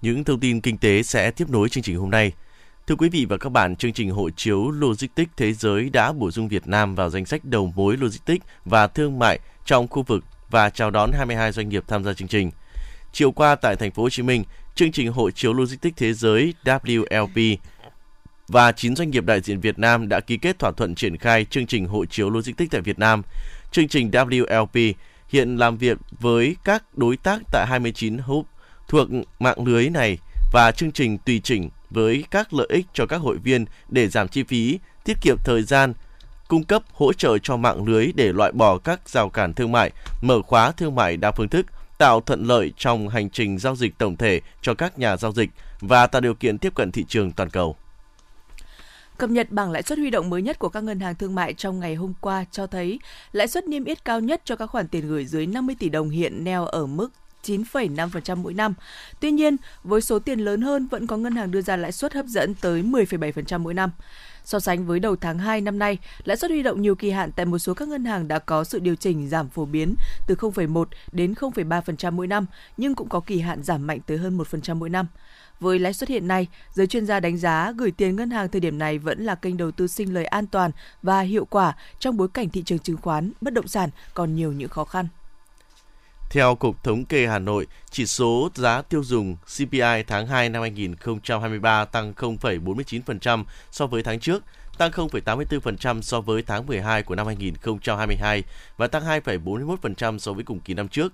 Những 0.02 0.24
thông 0.24 0.40
tin 0.40 0.60
kinh 0.60 0.78
tế 0.78 1.02
sẽ 1.02 1.30
tiếp 1.30 1.50
nối 1.50 1.68
chương 1.68 1.82
trình 1.82 1.96
hôm 1.96 2.10
nay. 2.10 2.32
Thưa 2.86 2.94
quý 2.94 3.08
vị 3.08 3.26
và 3.28 3.36
các 3.36 3.48
bạn, 3.52 3.76
chương 3.76 3.92
trình 3.92 4.10
hộ 4.10 4.30
chiếu 4.30 4.70
Logistics 4.70 5.32
Thế 5.36 5.52
giới 5.52 5.90
đã 5.90 6.12
bổ 6.12 6.30
sung 6.30 6.48
Việt 6.48 6.68
Nam 6.68 6.94
vào 6.94 7.10
danh 7.10 7.26
sách 7.26 7.44
đầu 7.44 7.72
mối 7.76 7.96
logistics 7.96 8.46
và 8.64 8.86
thương 8.86 9.18
mại 9.18 9.38
trong 9.64 9.88
khu 9.88 10.02
vực 10.02 10.24
và 10.50 10.70
chào 10.70 10.90
đón 10.90 11.12
22 11.12 11.52
doanh 11.52 11.68
nghiệp 11.68 11.84
tham 11.88 12.04
gia 12.04 12.12
chương 12.12 12.28
trình. 12.28 12.50
Chiều 13.12 13.30
qua 13.30 13.54
tại 13.54 13.76
thành 13.76 13.90
phố 13.90 14.02
Hồ 14.02 14.10
Chí 14.10 14.22
Minh, 14.22 14.44
chương 14.74 14.92
trình 14.92 15.12
hội 15.12 15.32
chiếu 15.32 15.52
Logistics 15.52 15.96
Thế 15.96 16.12
giới 16.12 16.54
WLP 16.64 17.56
và 18.48 18.72
9 18.72 18.96
doanh 18.96 19.10
nghiệp 19.10 19.24
đại 19.24 19.40
diện 19.40 19.60
Việt 19.60 19.78
Nam 19.78 20.08
đã 20.08 20.20
ký 20.20 20.36
kết 20.36 20.58
thỏa 20.58 20.70
thuận 20.70 20.94
triển 20.94 21.16
khai 21.16 21.44
chương 21.44 21.66
trình 21.66 21.86
hội 21.86 22.06
chiếu 22.06 22.30
Logistics 22.30 22.72
tại 22.72 22.80
Việt 22.80 22.98
Nam. 22.98 23.22
Chương 23.70 23.88
trình 23.88 24.10
WLP 24.10 24.92
hiện 25.28 25.56
làm 25.56 25.76
việc 25.76 25.98
với 26.20 26.56
các 26.64 26.98
đối 26.98 27.16
tác 27.16 27.42
tại 27.52 27.66
29 27.66 28.18
hub 28.18 28.46
thuộc 28.88 29.08
mạng 29.38 29.66
lưới 29.66 29.90
này 29.90 30.18
và 30.52 30.72
chương 30.72 30.92
trình 30.92 31.18
tùy 31.18 31.40
chỉnh 31.44 31.70
với 31.90 32.24
các 32.30 32.54
lợi 32.54 32.66
ích 32.70 32.86
cho 32.92 33.06
các 33.06 33.16
hội 33.16 33.38
viên 33.38 33.64
để 33.88 34.08
giảm 34.08 34.28
chi 34.28 34.42
phí, 34.42 34.78
tiết 35.04 35.16
kiệm 35.20 35.36
thời 35.44 35.62
gian, 35.62 35.92
cung 36.48 36.64
cấp 36.64 36.82
hỗ 36.92 37.12
trợ 37.12 37.38
cho 37.38 37.56
mạng 37.56 37.84
lưới 37.84 38.12
để 38.14 38.32
loại 38.32 38.52
bỏ 38.52 38.78
các 38.78 39.08
rào 39.08 39.28
cản 39.28 39.54
thương 39.54 39.72
mại, 39.72 39.90
mở 40.22 40.42
khóa 40.42 40.72
thương 40.72 40.94
mại 40.94 41.16
đa 41.16 41.32
phương 41.32 41.48
thức, 41.48 41.66
tạo 41.98 42.20
thuận 42.20 42.44
lợi 42.44 42.72
trong 42.76 43.08
hành 43.08 43.30
trình 43.30 43.58
giao 43.58 43.76
dịch 43.76 43.98
tổng 43.98 44.16
thể 44.16 44.40
cho 44.62 44.74
các 44.74 44.98
nhà 44.98 45.16
giao 45.16 45.32
dịch 45.32 45.50
và 45.80 46.06
tạo 46.06 46.20
điều 46.20 46.34
kiện 46.34 46.58
tiếp 46.58 46.74
cận 46.74 46.92
thị 46.92 47.04
trường 47.08 47.32
toàn 47.32 47.50
cầu. 47.50 47.76
Cập 49.18 49.30
nhật 49.30 49.50
bảng 49.50 49.70
lãi 49.70 49.82
suất 49.82 49.98
huy 49.98 50.10
động 50.10 50.30
mới 50.30 50.42
nhất 50.42 50.58
của 50.58 50.68
các 50.68 50.84
ngân 50.84 51.00
hàng 51.00 51.14
thương 51.14 51.34
mại 51.34 51.54
trong 51.54 51.80
ngày 51.80 51.94
hôm 51.94 52.12
qua 52.20 52.44
cho 52.50 52.66
thấy 52.66 53.00
lãi 53.32 53.48
suất 53.48 53.66
niêm 53.66 53.84
yết 53.84 54.04
cao 54.04 54.20
nhất 54.20 54.40
cho 54.44 54.56
các 54.56 54.66
khoản 54.66 54.88
tiền 54.88 55.08
gửi 55.08 55.24
dưới 55.24 55.46
50 55.46 55.76
tỷ 55.78 55.88
đồng 55.88 56.10
hiện 56.10 56.44
neo 56.44 56.66
ở 56.66 56.86
mức 56.86 57.08
9,5% 57.46 58.36
mỗi 58.36 58.54
năm. 58.54 58.74
Tuy 59.20 59.30
nhiên, 59.30 59.56
với 59.84 60.00
số 60.00 60.18
tiền 60.18 60.40
lớn 60.40 60.62
hơn 60.62 60.86
vẫn 60.86 61.06
có 61.06 61.16
ngân 61.16 61.36
hàng 61.36 61.50
đưa 61.50 61.62
ra 61.62 61.76
lãi 61.76 61.92
suất 61.92 62.14
hấp 62.14 62.26
dẫn 62.26 62.54
tới 62.54 62.82
10,7% 62.82 63.60
mỗi 63.60 63.74
năm. 63.74 63.90
So 64.44 64.60
sánh 64.60 64.86
với 64.86 65.00
đầu 65.00 65.16
tháng 65.16 65.38
2 65.38 65.60
năm 65.60 65.78
nay, 65.78 65.98
lãi 66.24 66.36
suất 66.36 66.50
huy 66.50 66.62
động 66.62 66.82
nhiều 66.82 66.94
kỳ 66.94 67.10
hạn 67.10 67.32
tại 67.32 67.46
một 67.46 67.58
số 67.58 67.74
các 67.74 67.88
ngân 67.88 68.04
hàng 68.04 68.28
đã 68.28 68.38
có 68.38 68.64
sự 68.64 68.78
điều 68.78 68.94
chỉnh 68.94 69.28
giảm 69.28 69.48
phổ 69.48 69.64
biến 69.64 69.94
từ 70.26 70.34
0,1 70.34 70.84
đến 71.12 71.32
0,3% 71.32 72.12
mỗi 72.12 72.26
năm, 72.26 72.46
nhưng 72.76 72.94
cũng 72.94 73.08
có 73.08 73.20
kỳ 73.20 73.40
hạn 73.40 73.62
giảm 73.62 73.86
mạnh 73.86 74.00
tới 74.06 74.18
hơn 74.18 74.38
1% 74.38 74.74
mỗi 74.74 74.88
năm. 74.88 75.06
Với 75.60 75.78
lãi 75.78 75.94
suất 75.94 76.08
hiện 76.08 76.28
nay, 76.28 76.46
giới 76.72 76.86
chuyên 76.86 77.06
gia 77.06 77.20
đánh 77.20 77.38
giá 77.38 77.72
gửi 77.76 77.90
tiền 77.90 78.16
ngân 78.16 78.30
hàng 78.30 78.48
thời 78.48 78.60
điểm 78.60 78.78
này 78.78 78.98
vẫn 78.98 79.24
là 79.24 79.34
kênh 79.34 79.56
đầu 79.56 79.70
tư 79.70 79.86
sinh 79.86 80.14
lời 80.14 80.24
an 80.24 80.46
toàn 80.46 80.70
và 81.02 81.20
hiệu 81.20 81.44
quả 81.44 81.76
trong 81.98 82.16
bối 82.16 82.28
cảnh 82.28 82.48
thị 82.48 82.62
trường 82.62 82.78
chứng 82.78 82.96
khoán, 82.96 83.32
bất 83.40 83.52
động 83.52 83.68
sản 83.68 83.90
còn 84.14 84.34
nhiều 84.34 84.52
những 84.52 84.68
khó 84.68 84.84
khăn. 84.84 85.08
Theo 86.30 86.54
Cục 86.54 86.84
Thống 86.84 87.04
kê 87.04 87.26
Hà 87.26 87.38
Nội, 87.38 87.66
chỉ 87.90 88.06
số 88.06 88.50
giá 88.54 88.82
tiêu 88.82 89.04
dùng 89.04 89.36
CPI 89.56 90.02
tháng 90.06 90.26
2 90.26 90.48
năm 90.48 90.62
2023 90.62 91.84
tăng 91.84 92.12
0,49% 92.12 93.44
so 93.70 93.86
với 93.86 94.02
tháng 94.02 94.20
trước, 94.20 94.44
tăng 94.78 94.90
0,84% 94.90 96.02
so 96.02 96.20
với 96.20 96.42
tháng 96.42 96.66
12 96.66 97.02
của 97.02 97.14
năm 97.14 97.26
2022 97.26 98.42
và 98.76 98.86
tăng 98.86 99.04
2,41% 99.04 100.18
so 100.18 100.32
với 100.32 100.44
cùng 100.44 100.60
kỳ 100.60 100.74
năm 100.74 100.88
trước. 100.88 101.12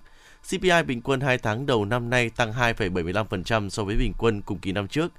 CPI 0.48 0.82
bình 0.86 1.02
quân 1.02 1.20
2 1.20 1.38
tháng 1.38 1.66
đầu 1.66 1.84
năm 1.84 2.10
nay 2.10 2.30
tăng 2.30 2.52
2,75% 2.52 3.68
so 3.68 3.84
với 3.84 3.96
bình 3.96 4.12
quân 4.18 4.42
cùng 4.42 4.58
kỳ 4.58 4.72
năm 4.72 4.88
trước. 4.88 5.12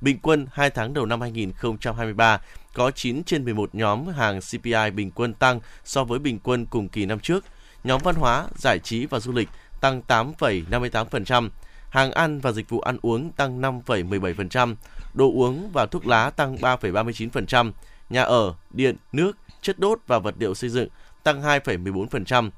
Bình 0.00 0.18
quân 0.22 0.46
2 0.52 0.70
tháng 0.70 0.94
đầu 0.94 1.06
năm 1.06 1.20
2023 1.20 2.40
có 2.74 2.90
9 2.90 3.24
trên 3.24 3.44
11 3.44 3.74
nhóm 3.74 4.08
hàng 4.08 4.40
CPI 4.40 4.90
bình 4.94 5.10
quân 5.10 5.34
tăng 5.34 5.60
so 5.84 6.04
với 6.04 6.18
bình 6.18 6.38
quân 6.42 6.66
cùng 6.66 6.88
kỳ 6.88 7.06
năm 7.06 7.20
trước. 7.20 7.44
Nhóm 7.86 8.00
văn 8.04 8.14
hóa, 8.14 8.46
giải 8.54 8.78
trí 8.78 9.06
và 9.06 9.20
du 9.20 9.32
lịch 9.32 9.48
tăng 9.80 10.02
8,58%, 10.08 11.48
hàng 11.90 12.12
ăn 12.12 12.40
và 12.40 12.52
dịch 12.52 12.68
vụ 12.68 12.80
ăn 12.80 12.98
uống 13.02 13.32
tăng 13.32 13.60
5,17%, 13.60 14.74
đồ 15.14 15.32
uống 15.32 15.70
và 15.72 15.86
thuốc 15.86 16.06
lá 16.06 16.30
tăng 16.30 16.56
3,39%, 16.56 17.72
nhà 18.10 18.22
ở, 18.22 18.54
điện, 18.70 18.96
nước, 19.12 19.36
chất 19.62 19.78
đốt 19.78 19.98
và 20.06 20.18
vật 20.18 20.34
liệu 20.38 20.54
xây 20.54 20.70
dựng 20.70 20.88
tăng 21.22 21.42
2,14%. 21.42 22.50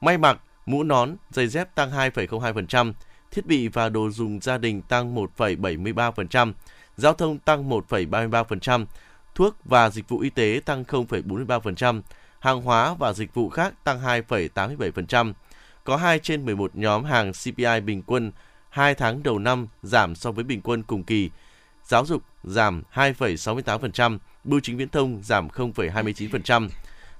May 0.00 0.18
mặc, 0.18 0.40
mũ 0.66 0.82
nón, 0.82 1.16
giày 1.30 1.48
dép 1.48 1.74
tăng 1.74 1.90
2,02%, 1.90 2.92
thiết 3.30 3.46
bị 3.46 3.68
và 3.68 3.88
đồ 3.88 4.10
dùng 4.10 4.40
gia 4.40 4.58
đình 4.58 4.82
tăng 4.82 5.14
1,73%, 5.14 6.52
giao 6.96 7.14
thông 7.14 7.38
tăng 7.38 7.70
1,33%, 7.70 8.86
thuốc 9.34 9.56
và 9.64 9.90
dịch 9.90 10.08
vụ 10.08 10.18
y 10.18 10.30
tế 10.30 10.60
tăng 10.64 10.84
0,43%, 10.84 12.00
hàng 12.44 12.62
hóa 12.62 12.94
và 12.94 13.12
dịch 13.12 13.34
vụ 13.34 13.48
khác 13.48 13.74
tăng 13.84 14.00
2,87%. 14.00 15.32
Có 15.84 15.96
2 15.96 16.18
trên 16.18 16.44
11 16.44 16.76
nhóm 16.76 17.04
hàng 17.04 17.32
CPI 17.32 17.80
bình 17.84 18.02
quân 18.06 18.32
2 18.68 18.94
tháng 18.94 19.22
đầu 19.22 19.38
năm 19.38 19.66
giảm 19.82 20.14
so 20.14 20.32
với 20.32 20.44
bình 20.44 20.60
quân 20.60 20.82
cùng 20.82 21.04
kỳ. 21.04 21.30
Giáo 21.84 22.06
dục 22.06 22.22
giảm 22.42 22.82
2,68%, 22.94 24.18
bưu 24.44 24.60
chính 24.60 24.76
viễn 24.76 24.88
thông 24.88 25.20
giảm 25.22 25.48
0,29%. 25.48 26.68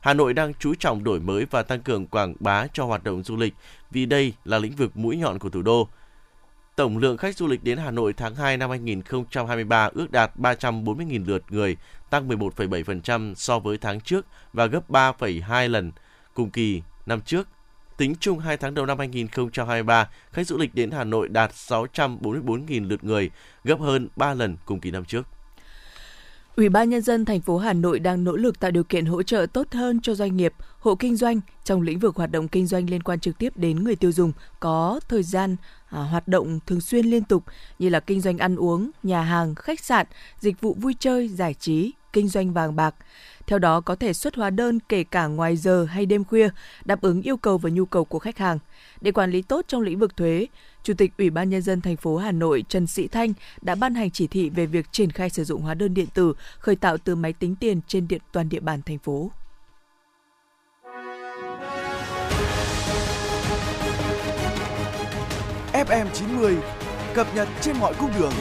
Hà 0.00 0.14
Nội 0.14 0.34
đang 0.34 0.54
chú 0.54 0.74
trọng 0.74 1.04
đổi 1.04 1.20
mới 1.20 1.46
và 1.50 1.62
tăng 1.62 1.80
cường 1.80 2.06
quảng 2.06 2.34
bá 2.40 2.66
cho 2.72 2.84
hoạt 2.84 3.04
động 3.04 3.22
du 3.22 3.36
lịch 3.36 3.54
vì 3.90 4.06
đây 4.06 4.32
là 4.44 4.58
lĩnh 4.58 4.76
vực 4.76 4.96
mũi 4.96 5.16
nhọn 5.16 5.38
của 5.38 5.50
thủ 5.50 5.62
đô. 5.62 5.88
Tổng 6.76 6.98
lượng 6.98 7.16
khách 7.16 7.36
du 7.36 7.46
lịch 7.46 7.64
đến 7.64 7.78
Hà 7.78 7.90
Nội 7.90 8.12
tháng 8.12 8.34
2 8.34 8.56
năm 8.56 8.70
2023 8.70 9.90
ước 9.94 10.10
đạt 10.10 10.36
340.000 10.36 11.26
lượt 11.26 11.42
người, 11.48 11.76
tăng 12.14 12.28
11,7% 12.28 13.35
so 13.35 13.59
với 13.59 13.78
tháng 13.78 14.00
trước 14.00 14.26
và 14.52 14.66
gấp 14.66 14.90
3,2 14.90 15.68
lần 15.68 15.92
cùng 16.35 16.50
kỳ 16.50 16.83
năm 17.06 17.21
trước. 17.21 17.49
Tính 17.97 18.14
chung 18.21 18.38
2 18.38 18.56
tháng 18.56 18.75
đầu 18.75 18.87
năm 18.87 18.99
2023, 18.99 20.09
khách 20.33 20.47
du 20.47 20.59
lịch 20.59 20.75
đến 20.75 20.90
Hà 20.90 21.04
Nội 21.04 21.28
đạt 21.28 21.50
644.000 21.50 22.88
lượt 22.88 23.04
người, 23.04 23.30
gấp 23.64 23.80
hơn 23.80 24.09
3 24.16 24.35
lần 24.35 24.56
cùng 24.64 24.80
kỳ 24.80 24.90
năm 24.90 25.04
trước. 25.04 25.26
Ủy 26.56 26.68
ban 26.68 26.90
nhân 26.90 27.02
dân 27.02 27.25
thành 27.25 27.40
phố 27.40 27.59
Hà 27.59 27.73
Nội 27.73 27.99
đang 27.99 28.25
nỗ 28.25 28.37
lực 28.37 28.61
tạo 28.61 28.71
điều 28.71 28.85
kiện 28.85 29.06
hỗ 29.06 29.23
trợ 29.23 29.47
tốt 29.52 29.73
hơn 29.73 30.00
cho 30.00 30.14
doanh 30.14 30.37
nghiệp, 30.37 30.52
hộ 30.78 30.94
kinh 30.94 31.16
doanh 31.16 31.40
trong 31.64 31.83
lĩnh 31.83 31.99
vực 31.99 32.16
hoạt 32.16 32.30
động 32.30 32.49
kinh 32.49 32.66
doanh 32.66 32.90
liên 32.90 33.02
quan 33.02 33.21
trực 33.21 33.38
tiếp 33.38 33.56
đến 33.56 33.85
người 33.85 33.97
tiêu 33.97 34.12
dùng 34.12 34.33
có 34.61 35.00
thời 35.09 35.23
gian 35.23 35.56
à, 35.90 36.00
hoạt 36.00 36.28
động 36.28 36.61
thường 36.66 36.80
xuyên 36.80 37.06
liên 37.06 37.25
tục 37.25 37.44
như 37.78 37.88
là 37.88 38.00
kinh 38.00 38.21
doanh 38.21 38.38
ăn 38.38 38.56
uống, 38.56 38.90
nhà 39.02 39.23
hàng, 39.23 39.54
khách 39.54 39.80
sạn, 39.80 40.06
dịch 40.40 40.61
vụ 40.61 40.75
vui 40.75 40.94
chơi, 40.99 41.28
giải 41.28 41.54
trí, 41.54 41.92
kinh 42.14 42.28
doanh 42.28 42.52
vàng 42.52 42.76
bạc. 42.76 42.94
Theo 43.47 43.59
đó 43.59 43.80
có 43.80 43.94
thể 43.94 44.12
xuất 44.12 44.35
hóa 44.37 44.50
đơn 44.50 44.78
kể 44.88 45.04
cả 45.04 45.26
ngoài 45.26 45.56
giờ 45.56 45.85
hay 45.85 46.06
đêm 46.06 46.25
khuya, 46.25 46.49
đáp 46.85 47.00
ứng 47.00 47.23
yêu 47.23 47.37
cầu 47.37 47.59
và 47.59 47.71
nhu 47.71 47.85
cầu 47.85 48.04
của 48.04 48.18
khách 48.18 48.38
hàng. 48.38 48.59
Để 49.00 49.12
quản 49.12 49.30
lý 49.30 49.42
tốt 49.42 49.64
trong 49.68 49.83
lĩnh 49.83 49.99
vực 49.99 50.16
thuế, 50.16 50.47
Chủ 50.83 50.94
tịch 50.94 51.12
Ủy 51.18 51.30
ban 51.30 51.50
nhân 51.50 51.62
dân 51.62 51.80
thành 51.80 51.97
phố 51.97 52.16
Hà 52.16 52.33
Nội 52.33 52.64
Trần 52.68 52.87
Sĩ 52.87 53.09
Thanh 53.09 53.33
đã 53.62 53.75
ban 53.75 53.94
hành 53.94 54.11
chỉ 54.11 54.26
thị 54.26 54.50
về 54.50 54.66
việc 54.66 54.92
triển 54.92 55.11
khai 55.11 55.30
sử 55.30 55.44
dụng 55.44 55.62
hóa 55.62 55.75
đơn 55.75 55.94
điện 55.94 56.06
tử 56.14 56.35
khởi 56.59 56.76
tạo 56.76 56.99
từ 56.99 57.14
máy 57.14 57.33
tính 57.33 57.56
tiền 57.56 57.80
trên 57.87 58.09
điện 58.09 58.21
toàn 58.33 58.49
địa 58.49 58.61
bàn 58.61 58.83
thành 58.83 58.99
phố. 58.99 59.30
FM 65.73 66.06
90 66.14 66.56
cập 67.14 67.35
nhật 67.35 67.49
trên 67.61 67.76
mọi 67.76 67.94
cung 67.94 68.11
đường. 68.18 68.33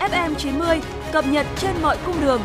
FM 0.00 0.34
90 0.34 0.80
cập 1.12 1.26
nhật 1.26 1.46
trên 1.56 1.82
mọi 1.82 1.98
cung 2.06 2.20
đường. 2.20 2.40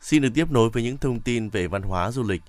Xin 0.00 0.22
được 0.22 0.28
tiếp 0.34 0.50
nối 0.50 0.70
với 0.70 0.82
những 0.82 0.98
thông 0.98 1.20
tin 1.20 1.48
về 1.48 1.66
văn 1.66 1.82
hóa 1.82 2.10
du 2.10 2.22
lịch. 2.22 2.42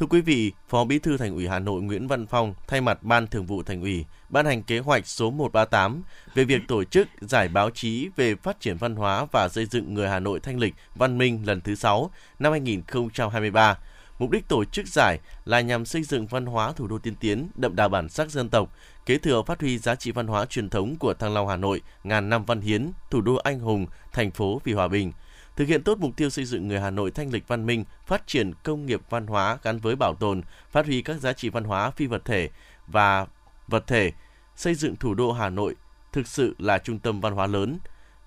Thưa 0.00 0.06
quý 0.06 0.20
vị, 0.20 0.52
Phó 0.68 0.84
Bí 0.84 0.98
thư 0.98 1.16
Thành 1.16 1.34
ủy 1.34 1.48
Hà 1.48 1.58
Nội 1.58 1.82
Nguyễn 1.82 2.08
Văn 2.08 2.26
Phong 2.26 2.54
thay 2.66 2.80
mặt 2.80 3.02
Ban 3.02 3.26
Thường 3.26 3.46
vụ 3.46 3.62
Thành 3.62 3.80
ủy 3.80 4.04
ban 4.28 4.46
hành 4.46 4.62
kế 4.62 4.78
hoạch 4.78 5.06
số 5.06 5.30
138 5.30 6.02
về 6.34 6.44
việc 6.44 6.62
tổ 6.68 6.84
chức 6.84 7.08
giải 7.20 7.48
báo 7.48 7.70
chí 7.70 8.08
về 8.16 8.34
phát 8.34 8.60
triển 8.60 8.76
văn 8.76 8.96
hóa 8.96 9.26
và 9.32 9.48
xây 9.48 9.66
dựng 9.66 9.94
người 9.94 10.08
Hà 10.08 10.20
Nội 10.20 10.40
thanh 10.40 10.58
lịch 10.58 10.74
văn 10.94 11.18
minh 11.18 11.42
lần 11.46 11.60
thứ 11.60 11.74
6 11.74 12.10
năm 12.38 12.52
2023. 12.52 13.78
Mục 14.18 14.30
đích 14.30 14.48
tổ 14.48 14.64
chức 14.64 14.86
giải 14.86 15.18
là 15.44 15.60
nhằm 15.60 15.84
xây 15.84 16.02
dựng 16.02 16.26
văn 16.26 16.46
hóa 16.46 16.72
thủ 16.72 16.86
đô 16.86 16.98
tiên 16.98 17.14
tiến, 17.20 17.48
đậm 17.54 17.76
đà 17.76 17.88
bản 17.88 18.08
sắc 18.08 18.30
dân 18.30 18.48
tộc, 18.48 18.72
kế 19.06 19.18
thừa 19.18 19.42
phát 19.42 19.60
huy 19.60 19.78
giá 19.78 19.94
trị 19.94 20.10
văn 20.10 20.26
hóa 20.26 20.46
truyền 20.46 20.70
thống 20.70 20.96
của 20.98 21.14
Thăng 21.14 21.34
Long 21.34 21.48
Hà 21.48 21.56
Nội, 21.56 21.82
ngàn 22.04 22.28
năm 22.28 22.44
văn 22.44 22.60
hiến, 22.60 22.90
thủ 23.10 23.20
đô 23.20 23.34
anh 23.34 23.60
hùng, 23.60 23.86
thành 24.12 24.30
phố 24.30 24.60
vì 24.64 24.72
hòa 24.72 24.88
bình– 24.88 25.12
thực 25.56 25.68
hiện 25.68 25.82
tốt 25.82 25.98
mục 25.98 26.16
tiêu 26.16 26.30
xây 26.30 26.44
dựng 26.44 26.68
người 26.68 26.80
Hà 26.80 26.90
Nội 26.90 27.10
thanh 27.10 27.32
lịch 27.32 27.48
văn 27.48 27.66
minh, 27.66 27.84
phát 28.06 28.26
triển 28.26 28.52
công 28.62 28.86
nghiệp 28.86 29.00
văn 29.10 29.26
hóa 29.26 29.58
gắn 29.62 29.78
với 29.78 29.96
bảo 29.96 30.14
tồn, 30.14 30.42
phát 30.70 30.86
huy 30.86 31.02
các 31.02 31.20
giá 31.20 31.32
trị 31.32 31.48
văn 31.48 31.64
hóa 31.64 31.90
phi 31.90 32.06
vật 32.06 32.24
thể 32.24 32.50
và 32.86 33.26
vật 33.68 33.86
thể, 33.86 34.12
xây 34.56 34.74
dựng 34.74 34.96
thủ 34.96 35.14
đô 35.14 35.32
Hà 35.32 35.48
Nội 35.48 35.74
thực 36.12 36.26
sự 36.26 36.54
là 36.58 36.78
trung 36.78 36.98
tâm 36.98 37.20
văn 37.20 37.34
hóa 37.34 37.46
lớn, 37.46 37.78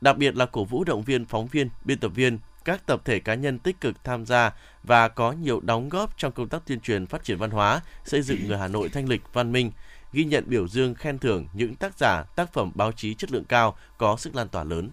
đặc 0.02 0.18
biệt 0.18 0.36
là 0.36 0.46
cổ 0.46 0.64
vũ 0.64 0.84
động 0.84 1.04
viên 1.04 1.26
phóng 1.26 1.48
viên, 1.48 1.70
biên 1.86 2.00
tập 2.00 2.12
viên, 2.16 2.40
các 2.66 2.86
tập 2.86 3.02
thể 3.06 3.20
cá 3.20 3.36
nhân 3.36 3.60
tích 3.60 3.82
cực 3.82 4.04
tham 4.04 4.26
gia 4.26 4.54
và 4.84 5.08
có 5.08 5.32
nhiều 5.32 5.60
đóng 5.60 5.90
góp 5.90 6.18
trong 6.18 6.32
công 6.32 6.50
tác 6.50 6.66
tuyên 6.66 6.80
truyền 6.80 7.06
phát 7.06 7.24
triển 7.24 7.38
văn 7.38 7.50
hóa, 7.50 7.82
xây 8.06 8.22
dựng 8.22 8.48
người 8.48 8.58
Hà 8.58 8.68
Nội 8.68 8.90
thanh 8.90 9.10
lịch 9.10 9.22
văn 9.34 9.52
minh, 9.52 9.72
ghi 10.14 10.24
nhận 10.24 10.44
biểu 10.48 10.68
dương 10.68 10.96
khen 10.96 11.20
thưởng 11.20 11.48
những 11.54 11.76
tác 11.76 11.98
giả, 11.98 12.24
tác 12.36 12.54
phẩm 12.54 12.72
báo 12.76 12.92
chí 12.92 13.14
chất 13.14 13.32
lượng 13.32 13.46
cao 13.46 13.78
có 13.98 14.18
sức 14.18 14.36
lan 14.36 14.48
tỏa 14.50 14.64
lớn. 14.64 14.90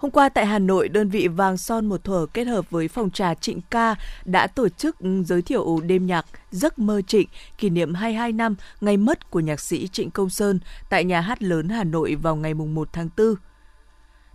Hôm 0.00 0.10
qua 0.10 0.28
tại 0.28 0.46
Hà 0.46 0.58
Nội, 0.58 0.88
đơn 0.88 1.08
vị 1.08 1.28
Vàng 1.28 1.56
Son 1.56 1.86
một 1.86 2.04
thuở 2.04 2.26
kết 2.34 2.44
hợp 2.44 2.70
với 2.70 2.88
phòng 2.88 3.10
trà 3.10 3.34
Trịnh 3.34 3.60
Ca 3.70 3.94
đã 4.24 4.46
tổ 4.46 4.68
chức 4.68 4.96
giới 5.26 5.42
thiệu 5.42 5.80
đêm 5.80 6.06
nhạc 6.06 6.26
Giấc 6.50 6.78
mơ 6.78 7.02
Trịnh 7.06 7.28
kỷ 7.58 7.70
niệm 7.70 7.94
22 7.94 8.32
năm 8.32 8.54
ngày 8.80 8.96
mất 8.96 9.30
của 9.30 9.40
nhạc 9.40 9.60
sĩ 9.60 9.88
Trịnh 9.88 10.10
Công 10.10 10.30
Sơn 10.30 10.58
tại 10.90 11.04
nhà 11.04 11.20
hát 11.20 11.42
lớn 11.42 11.68
Hà 11.68 11.84
Nội 11.84 12.14
vào 12.14 12.36
ngày 12.36 12.54
1 12.54 12.88
tháng 12.92 13.08
4. 13.16 13.34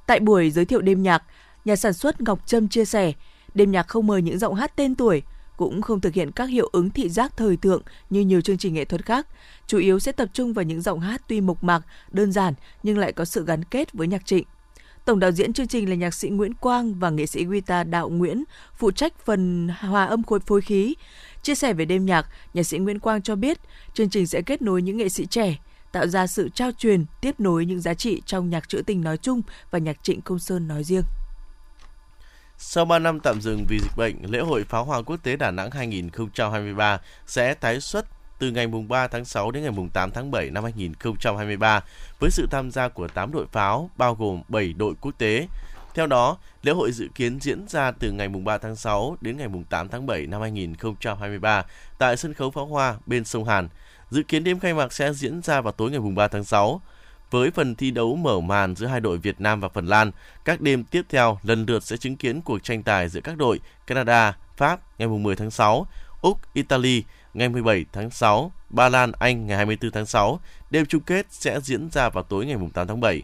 Tại 0.07 0.19
buổi 0.19 0.51
giới 0.51 0.65
thiệu 0.65 0.81
đêm 0.81 1.03
nhạc, 1.03 1.23
nhà 1.65 1.75
sản 1.75 1.93
xuất 1.93 2.21
Ngọc 2.21 2.39
Trâm 2.45 2.67
chia 2.67 2.85
sẻ, 2.85 3.13
đêm 3.53 3.71
nhạc 3.71 3.87
không 3.87 4.07
mời 4.07 4.21
những 4.21 4.39
giọng 4.39 4.55
hát 4.55 4.75
tên 4.75 4.95
tuổi, 4.95 5.21
cũng 5.57 5.81
không 5.81 6.01
thực 6.01 6.13
hiện 6.13 6.31
các 6.31 6.45
hiệu 6.45 6.69
ứng 6.71 6.89
thị 6.89 7.09
giác 7.09 7.37
thời 7.37 7.57
thượng 7.57 7.81
như 8.09 8.21
nhiều 8.21 8.41
chương 8.41 8.57
trình 8.57 8.73
nghệ 8.73 8.85
thuật 8.85 9.05
khác, 9.05 9.27
chủ 9.67 9.77
yếu 9.77 9.99
sẽ 9.99 10.11
tập 10.11 10.29
trung 10.33 10.53
vào 10.53 10.63
những 10.63 10.81
giọng 10.81 10.99
hát 10.99 11.21
tuy 11.27 11.41
mộc 11.41 11.63
mạc, 11.63 11.81
đơn 12.11 12.31
giản 12.31 12.53
nhưng 12.83 12.97
lại 12.97 13.11
có 13.11 13.25
sự 13.25 13.45
gắn 13.45 13.63
kết 13.63 13.93
với 13.93 14.07
nhạc 14.07 14.25
trịnh. 14.25 14.45
Tổng 15.05 15.19
đạo 15.19 15.31
diễn 15.31 15.53
chương 15.53 15.67
trình 15.67 15.89
là 15.89 15.95
nhạc 15.95 16.13
sĩ 16.13 16.29
Nguyễn 16.29 16.53
Quang 16.53 16.93
và 16.99 17.09
nghệ 17.09 17.25
sĩ 17.25 17.45
guitar 17.45 17.87
Đạo 17.87 18.09
Nguyễn, 18.09 18.43
phụ 18.77 18.91
trách 18.91 19.13
phần 19.25 19.69
hòa 19.79 20.05
âm 20.05 20.23
khối 20.23 20.39
phối 20.39 20.61
khí. 20.61 20.95
Chia 21.41 21.55
sẻ 21.55 21.73
về 21.73 21.85
đêm 21.85 22.05
nhạc, 22.05 22.27
nhạc 22.53 22.63
sĩ 22.63 22.77
Nguyễn 22.77 22.99
Quang 22.99 23.21
cho 23.21 23.35
biết 23.35 23.57
chương 23.93 24.09
trình 24.09 24.27
sẽ 24.27 24.41
kết 24.41 24.61
nối 24.61 24.81
những 24.81 24.97
nghệ 24.97 25.09
sĩ 25.09 25.25
trẻ, 25.25 25.57
tạo 25.91 26.07
ra 26.07 26.27
sự 26.27 26.49
trao 26.49 26.71
truyền, 26.71 27.05
tiếp 27.21 27.39
nối 27.39 27.65
những 27.65 27.81
giá 27.81 27.93
trị 27.93 28.21
trong 28.25 28.49
nhạc 28.49 28.69
trữ 28.69 28.81
tình 28.81 29.01
nói 29.01 29.17
chung 29.17 29.41
và 29.71 29.79
nhạc 29.79 30.03
trịnh 30.03 30.21
công 30.21 30.39
sơn 30.39 30.67
nói 30.67 30.83
riêng. 30.83 31.03
Sau 32.57 32.85
3 32.85 32.99
năm 32.99 33.19
tạm 33.19 33.41
dừng 33.41 33.65
vì 33.69 33.79
dịch 33.79 33.97
bệnh, 33.97 34.31
lễ 34.31 34.39
hội 34.39 34.63
pháo 34.63 34.85
hoa 34.85 35.01
quốc 35.01 35.17
tế 35.23 35.35
Đà 35.35 35.51
Nẵng 35.51 35.71
2023 35.71 36.99
sẽ 37.27 37.53
tái 37.53 37.81
xuất 37.81 38.05
từ 38.39 38.51
ngày 38.51 38.67
mùng 38.67 38.87
3 38.87 39.07
tháng 39.07 39.25
6 39.25 39.51
đến 39.51 39.63
ngày 39.63 39.71
mùng 39.71 39.89
8 39.89 40.11
tháng 40.11 40.31
7 40.31 40.49
năm 40.49 40.63
2023 40.63 41.83
với 42.19 42.29
sự 42.31 42.47
tham 42.51 42.71
gia 42.71 42.87
của 42.87 43.07
8 43.07 43.31
đội 43.31 43.45
pháo 43.51 43.89
bao 43.97 44.15
gồm 44.15 44.41
7 44.47 44.73
đội 44.73 44.93
quốc 45.01 45.11
tế. 45.17 45.47
Theo 45.93 46.07
đó, 46.07 46.37
lễ 46.63 46.71
hội 46.71 46.91
dự 46.91 47.07
kiến 47.15 47.39
diễn 47.41 47.67
ra 47.67 47.91
từ 47.91 48.11
ngày 48.11 48.29
mùng 48.29 48.43
3 48.43 48.57
tháng 48.57 48.75
6 48.75 49.17
đến 49.21 49.37
ngày 49.37 49.47
mùng 49.47 49.63
8 49.63 49.89
tháng 49.89 50.05
7 50.05 50.27
năm 50.27 50.41
2023 50.41 51.65
tại 51.97 52.17
sân 52.17 52.33
khấu 52.33 52.51
pháo 52.51 52.65
hoa 52.65 52.95
bên 53.05 53.25
sông 53.25 53.45
Hàn. 53.45 53.67
Dự 54.09 54.23
kiến 54.23 54.43
đêm 54.43 54.59
khai 54.59 54.73
mạc 54.73 54.93
sẽ 54.93 55.13
diễn 55.13 55.41
ra 55.41 55.61
vào 55.61 55.71
tối 55.71 55.91
ngày 55.91 55.99
mùng 55.99 56.15
3 56.15 56.27
tháng 56.27 56.43
6 56.43 56.81
với 57.31 57.51
phần 57.51 57.75
thi 57.75 57.91
đấu 57.91 58.15
mở 58.15 58.39
màn 58.39 58.75
giữa 58.75 58.87
hai 58.87 58.99
đội 58.99 59.17
Việt 59.17 59.41
Nam 59.41 59.59
và 59.59 59.69
Phần 59.69 59.85
Lan. 59.85 60.11
Các 60.45 60.61
đêm 60.61 60.83
tiếp 60.83 61.05
theo 61.09 61.39
lần 61.43 61.65
lượt 61.67 61.83
sẽ 61.83 61.97
chứng 61.97 62.17
kiến 62.17 62.41
cuộc 62.41 62.63
tranh 62.63 62.83
tài 62.83 63.09
giữa 63.09 63.21
các 63.21 63.37
đội 63.37 63.59
Canada, 63.87 64.37
Pháp 64.57 64.99
ngày 64.99 65.07
10 65.07 65.35
tháng 65.35 65.51
6, 65.51 65.87
Úc, 66.25 66.39
Italy 66.53 67.03
ngày 67.33 67.49
17 67.49 67.85
tháng 67.93 68.09
6, 68.09 68.51
Ba 68.69 68.89
Lan, 68.89 69.11
Anh 69.19 69.47
ngày 69.47 69.57
24 69.57 69.91
tháng 69.91 70.05
6. 70.05 70.39
Đêm 70.69 70.85
chung 70.85 71.01
kết 71.01 71.25
sẽ 71.29 71.59
diễn 71.61 71.89
ra 71.91 72.09
vào 72.09 72.23
tối 72.23 72.45
ngày 72.45 72.57
8 72.73 72.87
tháng 72.87 72.99
7. 72.99 73.21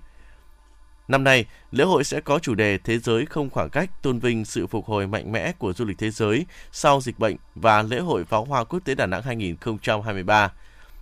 Năm 1.07 1.23
nay, 1.23 1.45
lễ 1.71 1.83
hội 1.83 2.03
sẽ 2.03 2.21
có 2.21 2.39
chủ 2.39 2.55
đề 2.55 2.77
Thế 2.77 2.97
giới 2.97 3.25
không 3.25 3.49
khoảng 3.49 3.69
cách 3.69 3.89
tôn 4.01 4.19
vinh 4.19 4.45
sự 4.45 4.67
phục 4.67 4.85
hồi 4.85 5.07
mạnh 5.07 5.31
mẽ 5.31 5.51
của 5.51 5.73
du 5.73 5.85
lịch 5.85 5.97
thế 5.97 6.09
giới 6.09 6.45
sau 6.71 7.01
dịch 7.01 7.19
bệnh 7.19 7.35
và 7.55 7.81
lễ 7.81 7.99
hội 7.99 8.25
pháo 8.25 8.45
hoa 8.45 8.63
quốc 8.63 8.79
tế 8.85 8.95
Đà 8.95 9.05
Nẵng 9.05 9.23
2023 9.23 10.51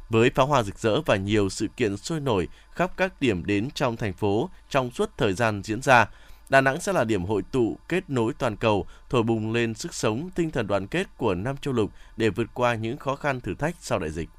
với 0.09 0.29
pháo 0.29 0.45
hoa 0.45 0.63
rực 0.63 0.79
rỡ 0.79 1.01
và 1.01 1.15
nhiều 1.15 1.49
sự 1.49 1.67
kiện 1.77 1.97
sôi 1.97 2.19
nổi 2.19 2.47
khắp 2.71 2.91
các 2.97 3.21
điểm 3.21 3.45
đến 3.45 3.69
trong 3.73 3.97
thành 3.97 4.13
phố 4.13 4.49
trong 4.69 4.91
suốt 4.91 5.09
thời 5.17 5.33
gian 5.33 5.61
diễn 5.63 5.81
ra. 5.81 6.07
Đà 6.49 6.61
Nẵng 6.61 6.81
sẽ 6.81 6.93
là 6.93 7.03
điểm 7.03 7.25
hội 7.25 7.41
tụ 7.51 7.77
kết 7.89 8.09
nối 8.09 8.33
toàn 8.33 8.55
cầu, 8.55 8.85
thổi 9.09 9.23
bùng 9.23 9.53
lên 9.53 9.73
sức 9.73 9.93
sống, 9.93 10.29
tinh 10.35 10.51
thần 10.51 10.67
đoàn 10.67 10.87
kết 10.87 11.07
của 11.17 11.35
năm 11.35 11.57
châu 11.57 11.73
lục 11.73 11.91
để 12.17 12.29
vượt 12.29 12.47
qua 12.53 12.75
những 12.75 12.97
khó 12.97 13.15
khăn 13.15 13.41
thử 13.41 13.53
thách 13.53 13.75
sau 13.79 13.99
đại 13.99 14.11
dịch. 14.11 14.29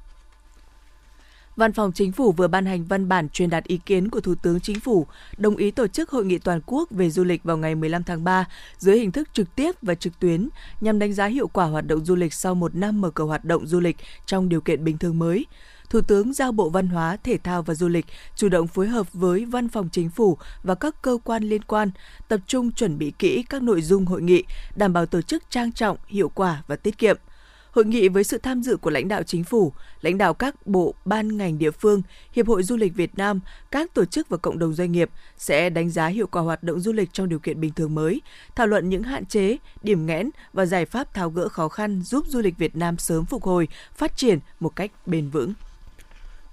Văn 1.55 1.73
phòng 1.73 1.91
Chính 1.91 2.11
phủ 2.11 2.31
vừa 2.31 2.47
ban 2.47 2.65
hành 2.65 2.85
văn 2.85 3.09
bản 3.09 3.29
truyền 3.29 3.49
đạt 3.49 3.63
ý 3.63 3.79
kiến 3.85 4.09
của 4.09 4.21
Thủ 4.21 4.35
tướng 4.35 4.59
Chính 4.59 4.79
phủ 4.79 5.07
đồng 5.37 5.55
ý 5.55 5.71
tổ 5.71 5.87
chức 5.87 6.09
hội 6.09 6.25
nghị 6.25 6.37
toàn 6.37 6.61
quốc 6.65 6.89
về 6.91 7.09
du 7.09 7.23
lịch 7.23 7.43
vào 7.43 7.57
ngày 7.57 7.75
15 7.75 8.03
tháng 8.03 8.23
3 8.23 8.47
dưới 8.77 8.99
hình 8.99 9.11
thức 9.11 9.29
trực 9.33 9.55
tiếp 9.55 9.75
và 9.81 9.95
trực 9.95 10.19
tuyến 10.19 10.49
nhằm 10.81 10.99
đánh 10.99 11.13
giá 11.13 11.25
hiệu 11.25 11.47
quả 11.47 11.65
hoạt 11.65 11.87
động 11.87 12.05
du 12.05 12.15
lịch 12.15 12.33
sau 12.33 12.55
một 12.55 12.75
năm 12.75 13.01
mở 13.01 13.11
cửa 13.11 13.23
hoạt 13.23 13.45
động 13.45 13.67
du 13.67 13.79
lịch 13.79 13.97
trong 14.25 14.49
điều 14.49 14.61
kiện 14.61 14.83
bình 14.83 14.97
thường 14.97 15.19
mới. 15.19 15.45
Thủ 15.91 16.01
tướng 16.01 16.33
giao 16.33 16.51
Bộ 16.51 16.69
Văn 16.69 16.87
hóa, 16.87 17.17
Thể 17.23 17.37
thao 17.37 17.61
và 17.61 17.73
Du 17.73 17.87
lịch 17.87 18.05
chủ 18.35 18.49
động 18.49 18.67
phối 18.67 18.87
hợp 18.87 19.13
với 19.13 19.45
Văn 19.45 19.69
phòng 19.69 19.89
Chính 19.91 20.09
phủ 20.09 20.37
và 20.63 20.75
các 20.75 21.01
cơ 21.01 21.17
quan 21.23 21.43
liên 21.43 21.61
quan, 21.61 21.91
tập 22.27 22.39
trung 22.47 22.71
chuẩn 22.71 22.97
bị 22.97 23.11
kỹ 23.19 23.43
các 23.49 23.63
nội 23.63 23.81
dung 23.81 24.05
hội 24.05 24.21
nghị, 24.21 24.43
đảm 24.75 24.93
bảo 24.93 25.05
tổ 25.05 25.21
chức 25.21 25.43
trang 25.49 25.71
trọng, 25.71 25.97
hiệu 26.07 26.29
quả 26.29 26.63
và 26.67 26.75
tiết 26.75 26.97
kiệm– 26.97 27.17
Hội 27.71 27.85
nghị 27.85 28.09
với 28.09 28.23
sự 28.23 28.37
tham 28.37 28.63
dự 28.63 28.77
của 28.77 28.89
lãnh 28.89 29.07
đạo 29.07 29.23
chính 29.23 29.43
phủ, 29.43 29.73
lãnh 30.01 30.17
đạo 30.17 30.33
các 30.33 30.67
bộ, 30.67 30.93
ban 31.05 31.37
ngành 31.37 31.57
địa 31.57 31.71
phương, 31.71 32.01
Hiệp 32.33 32.47
hội 32.47 32.63
Du 32.63 32.77
lịch 32.77 32.95
Việt 32.95 33.17
Nam, 33.17 33.39
các 33.71 33.93
tổ 33.93 34.05
chức 34.05 34.29
và 34.29 34.37
cộng 34.37 34.59
đồng 34.59 34.73
doanh 34.73 34.91
nghiệp 34.91 35.09
sẽ 35.37 35.69
đánh 35.69 35.89
giá 35.89 36.07
hiệu 36.07 36.27
quả 36.27 36.41
hoạt 36.41 36.63
động 36.63 36.79
du 36.79 36.91
lịch 36.91 37.13
trong 37.13 37.29
điều 37.29 37.39
kiện 37.39 37.61
bình 37.61 37.71
thường 37.73 37.95
mới, 37.95 38.21
thảo 38.55 38.67
luận 38.67 38.89
những 38.89 39.03
hạn 39.03 39.25
chế, 39.25 39.57
điểm 39.83 40.05
nghẽn 40.05 40.29
và 40.53 40.65
giải 40.65 40.85
pháp 40.85 41.13
tháo 41.13 41.29
gỡ 41.29 41.49
khó 41.49 41.69
khăn 41.69 42.01
giúp 42.01 42.25
du 42.27 42.41
lịch 42.41 42.57
Việt 42.57 42.75
Nam 42.75 42.97
sớm 42.97 43.25
phục 43.25 43.43
hồi, 43.43 43.67
phát 43.95 44.17
triển 44.17 44.39
một 44.59 44.75
cách 44.75 44.91
bền 45.05 45.29
vững. 45.29 45.53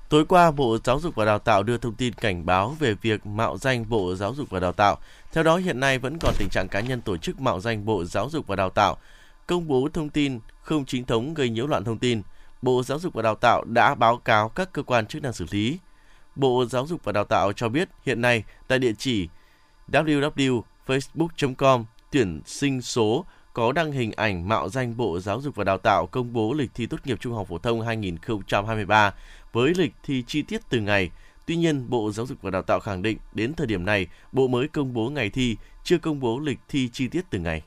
Tối 0.09 0.25
qua, 0.25 0.51
Bộ 0.51 0.79
Giáo 0.85 1.01
dục 1.01 1.15
và 1.15 1.25
Đào 1.25 1.39
tạo 1.39 1.63
đưa 1.63 1.79
thông 1.79 1.95
tin 1.95 2.13
cảnh 2.13 2.47
báo 2.47 2.77
về 2.79 2.95
việc 2.95 3.27
mạo 3.27 3.59
danh 3.59 3.89
Bộ 3.89 4.15
Giáo 4.15 4.35
dục 4.35 4.51
và 4.51 4.61
Đào 4.61 4.73
tạo. 4.73 4.99
Theo 5.33 5.45
đó, 5.45 5.57
hiện 5.57 5.81
nay 5.81 5.99
vẫn 5.99 6.19
còn 6.21 6.35
tình 6.39 6.49
trạng 6.51 6.69
cá 6.69 6.81
nhân 6.81 7.01
tổ 7.01 7.17
chức 7.17 7.41
mạo 7.41 7.61
danh 7.61 7.85
Bộ 7.85 8.05
Giáo 8.05 8.31
dục 8.31 8.47
và 8.47 8.57
Đào 8.57 8.71
tạo, 8.71 8.97
công 9.47 9.69
bố 9.69 9.89
thông 9.93 10.09
tin 10.09 10.41
không 10.63 10.85
chính 10.85 11.05
thống 11.05 11.35
gây 11.35 11.49
nhiễu 11.49 11.67
loạn 11.67 11.85
thông 11.85 11.99
tin, 11.99 12.23
Bộ 12.63 12.83
Giáo 12.83 12.99
dục 12.99 13.15
và 13.15 13.23
Đào 13.23 13.35
tạo 13.35 13.65
đã 13.65 13.95
báo 13.95 14.17
cáo 14.17 14.49
các 14.49 14.73
cơ 14.73 14.83
quan 14.83 15.07
chức 15.07 15.23
năng 15.23 15.33
xử 15.33 15.47
lý. 15.51 15.79
Bộ 16.37 16.65
Giáo 16.65 16.87
dục 16.87 17.01
và 17.05 17.13
Đào 17.13 17.25
tạo 17.25 17.53
cho 17.53 17.69
biết 17.69 17.89
hiện 18.07 18.21
nay 18.21 18.45
tại 18.69 18.79
địa 18.79 18.93
chỉ 18.99 19.29
www.facebook.com 19.93 21.85
tuyển 22.11 22.41
sinh 22.47 22.83
số 22.83 23.25
có 23.59 23.73
đăng 23.73 23.93
hình 23.93 24.13
ảnh 24.17 24.49
mạo 24.49 24.69
danh 24.69 24.97
Bộ 24.97 25.21
Giáo 25.21 25.41
dục 25.41 25.55
và 25.55 25.65
Đào 25.65 25.79
tạo 25.79 26.07
công 26.07 26.33
bố 26.33 26.53
lịch 26.53 26.71
thi 26.75 26.87
tốt 26.87 26.97
nghiệp 27.05 27.19
trung 27.21 27.35
học 27.35 27.47
phổ 27.49 27.59
thông 27.59 27.81
2023 27.81 29.15
với 29.53 29.73
lịch 29.77 29.93
thi 30.03 30.25
chi 30.27 30.43
tiết 30.43 30.61
từng 30.69 30.85
ngày. 30.85 31.11
Tuy 31.47 31.57
nhiên, 31.57 31.91
Bộ 31.91 32.11
Giáo 32.13 32.27
dục 32.27 32.39
và 32.43 32.51
Đào 32.51 32.63
tạo 32.63 32.81
khẳng 32.81 33.03
định 33.03 33.19
đến 33.33 33.55
thời 33.55 33.67
điểm 33.67 33.85
này, 33.85 34.07
Bộ 34.33 34.49
mới 34.49 34.69
công 34.69 34.95
bố 34.95 35.11
ngày 35.11 35.31
thi, 35.31 35.57
chưa 35.85 35.99
công 35.99 36.21
bố 36.21 36.39
lịch 36.39 36.59
thi 36.69 36.89
chi 36.93 37.09
tiết 37.09 37.23
từng 37.31 37.43
ngày. 37.43 37.63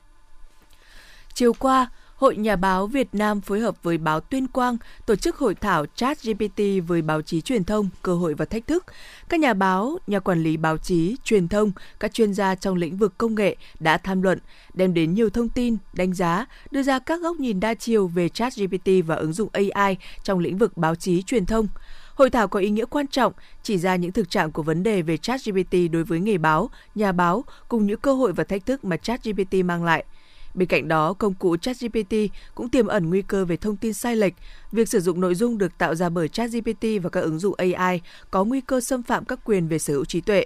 Chiều 1.34 1.52
qua, 1.58 1.90
Hội 2.22 2.36
Nhà 2.36 2.56
báo 2.56 2.86
Việt 2.86 3.08
Nam 3.14 3.40
phối 3.40 3.60
hợp 3.60 3.82
với 3.82 3.98
báo 3.98 4.20
Tuyên 4.20 4.46
Quang 4.46 4.76
tổ 5.06 5.16
chức 5.16 5.36
hội 5.36 5.54
thảo 5.54 5.86
Chat 5.94 6.22
GPT 6.22 6.62
với 6.86 7.02
báo 7.02 7.22
chí 7.22 7.40
truyền 7.40 7.64
thông, 7.64 7.88
cơ 8.02 8.14
hội 8.14 8.34
và 8.34 8.44
thách 8.44 8.66
thức. 8.66 8.86
Các 9.28 9.40
nhà 9.40 9.54
báo, 9.54 9.98
nhà 10.06 10.20
quản 10.20 10.42
lý 10.42 10.56
báo 10.56 10.78
chí, 10.78 11.16
truyền 11.24 11.48
thông, 11.48 11.72
các 12.00 12.14
chuyên 12.14 12.34
gia 12.34 12.54
trong 12.54 12.76
lĩnh 12.76 12.96
vực 12.96 13.18
công 13.18 13.34
nghệ 13.34 13.56
đã 13.80 13.98
tham 13.98 14.22
luận, 14.22 14.38
đem 14.74 14.94
đến 14.94 15.14
nhiều 15.14 15.30
thông 15.30 15.48
tin, 15.48 15.76
đánh 15.92 16.14
giá, 16.14 16.46
đưa 16.70 16.82
ra 16.82 16.98
các 16.98 17.20
góc 17.20 17.36
nhìn 17.36 17.60
đa 17.60 17.74
chiều 17.74 18.08
về 18.08 18.28
Chat 18.28 18.52
GPT 18.56 18.88
và 19.06 19.14
ứng 19.14 19.32
dụng 19.32 19.48
AI 19.52 19.96
trong 20.22 20.38
lĩnh 20.38 20.58
vực 20.58 20.76
báo 20.76 20.94
chí 20.94 21.22
truyền 21.22 21.46
thông. 21.46 21.68
Hội 22.14 22.30
thảo 22.30 22.48
có 22.48 22.60
ý 22.60 22.70
nghĩa 22.70 22.84
quan 22.84 23.06
trọng, 23.06 23.32
chỉ 23.62 23.78
ra 23.78 23.96
những 23.96 24.12
thực 24.12 24.30
trạng 24.30 24.52
của 24.52 24.62
vấn 24.62 24.82
đề 24.82 25.02
về 25.02 25.16
ChatGPT 25.16 25.74
đối 25.92 26.04
với 26.04 26.20
nghề 26.20 26.38
báo, 26.38 26.70
nhà 26.94 27.12
báo 27.12 27.44
cùng 27.68 27.86
những 27.86 28.00
cơ 28.00 28.14
hội 28.14 28.32
và 28.32 28.44
thách 28.44 28.66
thức 28.66 28.84
mà 28.84 28.96
ChatGPT 28.96 29.54
mang 29.64 29.84
lại– 29.84 30.04
Bên 30.54 30.68
cạnh 30.68 30.88
đó, 30.88 31.12
công 31.12 31.34
cụ 31.34 31.56
ChatGPT 31.56 32.14
cũng 32.54 32.68
tiềm 32.68 32.86
ẩn 32.86 33.10
nguy 33.10 33.22
cơ 33.22 33.44
về 33.44 33.56
thông 33.56 33.76
tin 33.76 33.92
sai 33.92 34.16
lệch. 34.16 34.34
Việc 34.72 34.88
sử 34.88 35.00
dụng 35.00 35.20
nội 35.20 35.34
dung 35.34 35.58
được 35.58 35.78
tạo 35.78 35.94
ra 35.94 36.08
bởi 36.08 36.28
ChatGPT 36.28 36.84
và 37.02 37.10
các 37.10 37.20
ứng 37.20 37.38
dụng 37.38 37.54
AI 37.58 38.00
có 38.30 38.44
nguy 38.44 38.60
cơ 38.60 38.80
xâm 38.80 39.02
phạm 39.02 39.24
các 39.24 39.38
quyền 39.44 39.68
về 39.68 39.78
sở 39.78 39.94
hữu 39.94 40.04
trí 40.04 40.20
tuệ. 40.20 40.44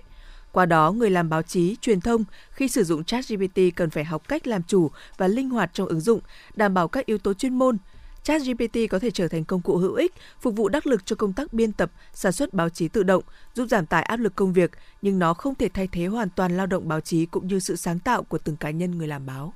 Qua 0.52 0.66
đó, 0.66 0.92
người 0.92 1.10
làm 1.10 1.28
báo 1.28 1.42
chí, 1.42 1.76
truyền 1.80 2.00
thông 2.00 2.24
khi 2.50 2.68
sử 2.68 2.84
dụng 2.84 3.04
ChatGPT 3.04 3.60
cần 3.76 3.90
phải 3.90 4.04
học 4.04 4.28
cách 4.28 4.46
làm 4.46 4.62
chủ 4.62 4.90
và 5.16 5.28
linh 5.28 5.50
hoạt 5.50 5.70
trong 5.74 5.88
ứng 5.88 6.00
dụng, 6.00 6.20
đảm 6.54 6.74
bảo 6.74 6.88
các 6.88 7.06
yếu 7.06 7.18
tố 7.18 7.34
chuyên 7.34 7.58
môn. 7.58 7.78
ChatGPT 8.22 8.76
có 8.90 8.98
thể 8.98 9.10
trở 9.10 9.28
thành 9.28 9.44
công 9.44 9.60
cụ 9.60 9.76
hữu 9.76 9.94
ích, 9.94 10.14
phục 10.40 10.56
vụ 10.56 10.68
đắc 10.68 10.86
lực 10.86 11.06
cho 11.06 11.16
công 11.16 11.32
tác 11.32 11.52
biên 11.52 11.72
tập, 11.72 11.90
sản 12.12 12.32
xuất 12.32 12.54
báo 12.54 12.68
chí 12.68 12.88
tự 12.88 13.02
động, 13.02 13.24
giúp 13.54 13.66
giảm 13.66 13.86
tải 13.86 14.02
áp 14.02 14.16
lực 14.16 14.36
công 14.36 14.52
việc, 14.52 14.70
nhưng 15.02 15.18
nó 15.18 15.34
không 15.34 15.54
thể 15.54 15.68
thay 15.68 15.88
thế 15.92 16.06
hoàn 16.06 16.28
toàn 16.30 16.56
lao 16.56 16.66
động 16.66 16.88
báo 16.88 17.00
chí 17.00 17.26
cũng 17.26 17.46
như 17.46 17.60
sự 17.60 17.76
sáng 17.76 17.98
tạo 17.98 18.22
của 18.22 18.38
từng 18.38 18.56
cá 18.56 18.70
nhân 18.70 18.98
người 18.98 19.08
làm 19.08 19.26
báo. 19.26 19.54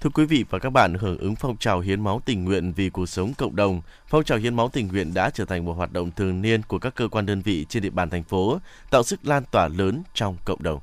Thưa 0.00 0.10
quý 0.10 0.24
vị 0.24 0.44
và 0.50 0.58
các 0.58 0.70
bạn, 0.70 0.94
hưởng 0.94 1.18
ứng 1.18 1.34
phong 1.36 1.56
trào 1.56 1.80
hiến 1.80 2.00
máu 2.00 2.20
tình 2.24 2.44
nguyện 2.44 2.72
vì 2.72 2.90
cuộc 2.90 3.06
sống 3.06 3.34
cộng 3.38 3.56
đồng, 3.56 3.80
phong 4.08 4.24
trào 4.24 4.38
hiến 4.38 4.54
máu 4.54 4.68
tình 4.68 4.88
nguyện 4.88 5.14
đã 5.14 5.30
trở 5.30 5.44
thành 5.44 5.64
một 5.64 5.72
hoạt 5.72 5.92
động 5.92 6.10
thường 6.16 6.42
niên 6.42 6.62
của 6.62 6.78
các 6.78 6.94
cơ 6.94 7.08
quan 7.08 7.26
đơn 7.26 7.42
vị 7.42 7.66
trên 7.68 7.82
địa 7.82 7.90
bàn 7.90 8.10
thành 8.10 8.22
phố, 8.22 8.58
tạo 8.90 9.02
sức 9.02 9.20
lan 9.26 9.42
tỏa 9.50 9.68
lớn 9.68 10.02
trong 10.14 10.36
cộng 10.44 10.62
đồng. 10.62 10.80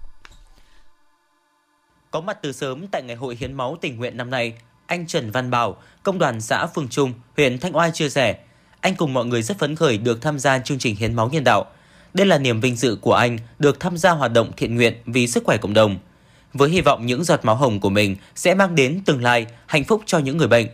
Có 2.12 2.22
mặt 2.22 2.38
từ 2.42 2.52
sớm 2.52 2.88
tại 2.88 3.04
ngày 3.04 3.16
hội 3.16 3.36
hiến 3.40 3.54
máu 3.54 3.78
tình 3.82 3.98
nguyện 3.98 4.18
năm 4.18 4.30
nay, 4.30 4.54
anh 4.86 5.08
Trần 5.08 5.32
Văn 5.32 5.52
Bảo, 5.52 5.78
công 6.04 6.20
đoàn 6.20 6.42
xã 6.42 6.68
Phương 6.68 6.88
Trung, 6.90 7.14
huyện 7.38 7.60
Thanh 7.60 7.76
Oai 7.76 7.92
chia 7.92 8.10
sẻ, 8.10 8.40
anh 8.80 8.96
cùng 8.96 9.14
mọi 9.14 9.26
người 9.26 9.42
rất 9.42 9.60
phấn 9.60 9.76
khởi 9.76 9.98
được 9.98 10.22
tham 10.22 10.40
gia 10.40 10.60
chương 10.60 10.80
trình 10.80 10.96
hiến 10.96 11.14
máu 11.14 11.30
nhân 11.30 11.44
đạo. 11.44 11.66
Đây 12.14 12.28
là 12.28 12.38
niềm 12.38 12.62
vinh 12.62 12.76
dự 12.76 12.98
của 13.02 13.14
anh 13.14 13.38
được 13.60 13.80
tham 13.80 13.98
gia 13.98 14.12
hoạt 14.12 14.32
động 14.34 14.52
thiện 14.58 14.76
nguyện 14.76 14.94
vì 15.06 15.28
sức 15.28 15.44
khỏe 15.44 15.58
cộng 15.58 15.74
đồng– 15.74 15.98
với 16.54 16.70
hy 16.70 16.82
vọng 16.82 17.06
những 17.06 17.24
giọt 17.24 17.46
máu 17.46 17.56
hồng 17.56 17.80
của 17.80 17.90
mình 17.90 18.16
sẽ 18.36 18.54
mang 18.54 18.76
đến 18.76 19.02
tương 19.06 19.24
lai 19.24 19.46
hạnh 19.66 19.84
phúc 19.84 20.02
cho 20.06 20.20
những 20.20 20.38
người 20.38 20.48
bệnh. 20.48 20.68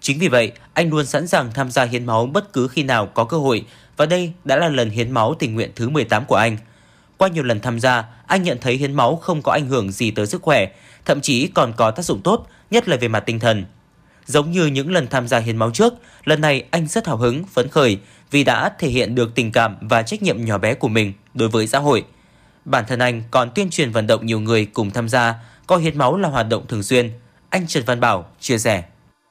Chính 0.00 0.18
vì 0.18 0.28
vậy, 0.28 0.52
anh 0.72 0.90
luôn 0.90 1.06
sẵn 1.06 1.26
sàng 1.26 1.50
tham 1.54 1.70
gia 1.70 1.84
hiến 1.84 2.06
máu 2.06 2.26
bất 2.26 2.52
cứ 2.52 2.68
khi 2.68 2.82
nào 2.82 3.06
có 3.06 3.24
cơ 3.24 3.36
hội 3.36 3.64
và 3.96 4.06
đây 4.06 4.32
đã 4.44 4.56
là 4.56 4.68
lần 4.68 4.90
hiến 4.90 5.10
máu 5.10 5.34
tình 5.38 5.54
nguyện 5.54 5.70
thứ 5.76 5.88
18 5.88 6.24
của 6.24 6.36
anh. 6.36 6.56
Qua 7.16 7.28
nhiều 7.28 7.44
lần 7.44 7.60
tham 7.60 7.80
gia, 7.80 8.04
anh 8.26 8.42
nhận 8.42 8.58
thấy 8.60 8.76
hiến 8.76 8.92
máu 8.92 9.16
không 9.16 9.42
có 9.42 9.52
ảnh 9.52 9.66
hưởng 9.66 9.92
gì 9.92 10.10
tới 10.10 10.26
sức 10.26 10.42
khỏe, 10.42 10.66
thậm 11.04 11.20
chí 11.20 11.46
còn 11.46 11.72
có 11.76 11.90
tác 11.90 12.02
dụng 12.02 12.20
tốt, 12.20 12.46
nhất 12.70 12.88
là 12.88 12.96
về 12.96 13.08
mặt 13.08 13.20
tinh 13.20 13.40
thần. 13.40 13.64
Giống 14.26 14.50
như 14.50 14.66
những 14.66 14.92
lần 14.92 15.06
tham 15.06 15.28
gia 15.28 15.38
hiến 15.38 15.56
máu 15.56 15.70
trước, 15.70 15.94
lần 16.24 16.40
này 16.40 16.64
anh 16.70 16.86
rất 16.86 17.06
hào 17.06 17.16
hứng, 17.16 17.44
phấn 17.44 17.68
khởi 17.68 17.98
vì 18.30 18.44
đã 18.44 18.72
thể 18.78 18.88
hiện 18.88 19.14
được 19.14 19.34
tình 19.34 19.52
cảm 19.52 19.76
và 19.80 20.02
trách 20.02 20.22
nhiệm 20.22 20.44
nhỏ 20.44 20.58
bé 20.58 20.74
của 20.74 20.88
mình 20.88 21.12
đối 21.34 21.48
với 21.48 21.66
xã 21.66 21.78
hội. 21.78 22.04
Bản 22.64 22.84
thân 22.88 22.98
anh 22.98 23.22
còn 23.30 23.48
tuyên 23.54 23.70
truyền 23.70 23.90
vận 23.90 24.06
động 24.06 24.26
nhiều 24.26 24.40
người 24.40 24.66
cùng 24.74 24.90
tham 24.90 25.08
gia, 25.08 25.34
coi 25.66 25.80
hiến 25.80 25.98
máu 25.98 26.16
là 26.16 26.28
hoạt 26.28 26.46
động 26.48 26.62
thường 26.68 26.82
xuyên. 26.82 27.10
Anh 27.50 27.66
Trần 27.66 27.82
Văn 27.86 28.00
Bảo 28.00 28.24
chia 28.40 28.58
sẻ. 28.58 28.82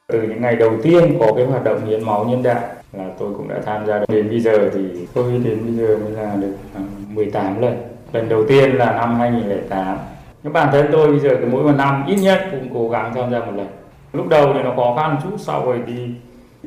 Từ 0.07 0.21
những 0.21 0.41
ngày 0.41 0.55
đầu 0.55 0.71
tiên 0.83 1.17
có 1.19 1.33
cái 1.35 1.45
hoạt 1.45 1.63
động 1.63 1.85
hiến 1.85 2.05
máu 2.05 2.25
nhân 2.25 2.43
đạo 2.43 2.61
là 2.93 3.09
tôi 3.19 3.33
cũng 3.37 3.47
đã 3.47 3.55
tham 3.65 3.85
gia 3.85 3.99
đến 4.07 4.29
bây 4.29 4.39
giờ 4.39 4.69
thì 4.73 4.79
tôi 5.13 5.31
đến 5.31 5.59
bây 5.65 5.73
giờ 5.73 5.97
mới 5.97 6.11
là 6.11 6.35
được 6.35 6.55
à, 6.75 6.81
18 7.09 7.61
lần. 7.61 7.77
Lần 8.13 8.29
đầu 8.29 8.45
tiên 8.47 8.71
là 8.71 8.91
năm 8.91 9.19
2008. 9.19 9.97
Nhưng 10.43 10.53
bản 10.53 10.69
thân 10.71 10.85
tôi 10.91 11.07
bây 11.07 11.19
giờ 11.19 11.29
cái 11.35 11.49
mỗi 11.51 11.63
một 11.63 11.75
năm 11.77 12.05
ít 12.07 12.15
nhất 12.15 12.47
cũng 12.51 12.69
cố 12.73 12.89
gắng 12.89 13.11
tham 13.15 13.31
gia 13.31 13.39
một 13.39 13.51
lần. 13.55 13.67
Lúc 14.13 14.27
đầu 14.27 14.53
thì 14.53 14.59
nó 14.63 14.73
khó 14.75 14.95
khăn 14.97 15.17
chút 15.23 15.37
sau 15.37 15.65
rồi 15.65 15.79
thì 15.87 15.93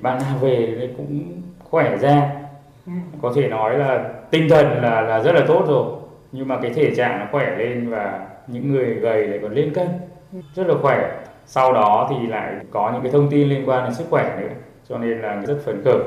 bạn 0.03 0.19
nào 0.19 0.39
về 0.41 0.77
thì 0.81 0.87
cũng 0.97 1.43
khỏe 1.59 1.97
ra. 1.97 2.31
Có 3.23 3.33
thể 3.37 3.49
nói 3.49 3.79
là 3.79 4.05
tinh 4.31 4.49
thần 4.49 4.83
là 4.83 5.01
là 5.01 5.23
rất 5.23 5.33
là 5.33 5.45
tốt 5.49 5.65
rồi. 5.69 6.06
Nhưng 6.37 6.49
mà 6.49 6.59
cái 6.63 6.71
thể 6.71 6.95
trạng 6.97 7.19
nó 7.19 7.27
khỏe 7.33 7.57
lên 7.59 7.91
và 7.91 8.27
những 8.47 8.73
người 8.73 8.95
gầy 8.95 9.27
lại 9.29 9.39
còn 9.43 9.55
lên 9.55 9.75
cân. 9.75 9.89
Rất 10.55 10.67
là 10.67 10.75
khỏe. 10.83 11.23
Sau 11.47 11.73
đó 11.73 12.11
thì 12.11 12.27
lại 12.27 12.55
có 12.71 12.91
những 12.93 13.03
cái 13.03 13.13
thông 13.13 13.31
tin 13.31 13.49
liên 13.49 13.69
quan 13.69 13.85
đến 13.85 13.95
sức 13.95 14.07
khỏe 14.11 14.37
nữa, 14.41 14.55
cho 14.89 14.99
nên 14.99 15.21
là 15.21 15.43
rất 15.47 15.59
phấn 15.65 15.83
khởi. 15.85 15.99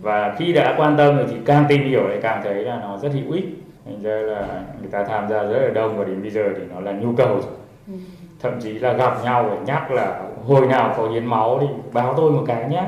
Và 0.00 0.34
khi 0.38 0.52
đã 0.52 0.74
quan 0.78 0.96
tâm 0.96 1.16
rồi 1.16 1.26
thì 1.30 1.36
càng 1.46 1.64
tìm 1.68 1.88
hiểu 1.88 2.08
lại 2.08 2.18
càng 2.22 2.40
thấy 2.44 2.54
là 2.54 2.76
nó 2.80 2.98
rất 2.98 3.12
hữu 3.12 3.32
ích. 3.32 3.44
Thành 3.84 4.02
ra 4.02 4.14
là 4.14 4.62
người 4.80 4.90
ta 4.90 5.04
tham 5.04 5.28
gia 5.28 5.42
rất 5.42 5.58
là 5.62 5.70
đông 5.74 5.98
và 5.98 6.04
đến 6.04 6.22
bây 6.22 6.30
giờ 6.30 6.44
thì 6.56 6.62
nó 6.74 6.80
là 6.80 6.92
nhu 6.92 7.14
cầu 7.16 7.28
rồi. 7.28 7.98
Thậm 8.40 8.60
chí 8.60 8.72
là 8.72 8.92
gặp 8.92 9.24
nhau 9.24 9.50
để 9.50 9.56
nhắc 9.66 9.90
là 9.90 10.22
hồi 10.46 10.66
nào 10.66 10.94
có 10.96 11.08
hiến 11.08 11.26
máu 11.26 11.58
thì 11.60 11.66
báo 11.92 12.14
tôi 12.16 12.32
một 12.32 12.44
cái 12.46 12.68
nhé. 12.68 12.84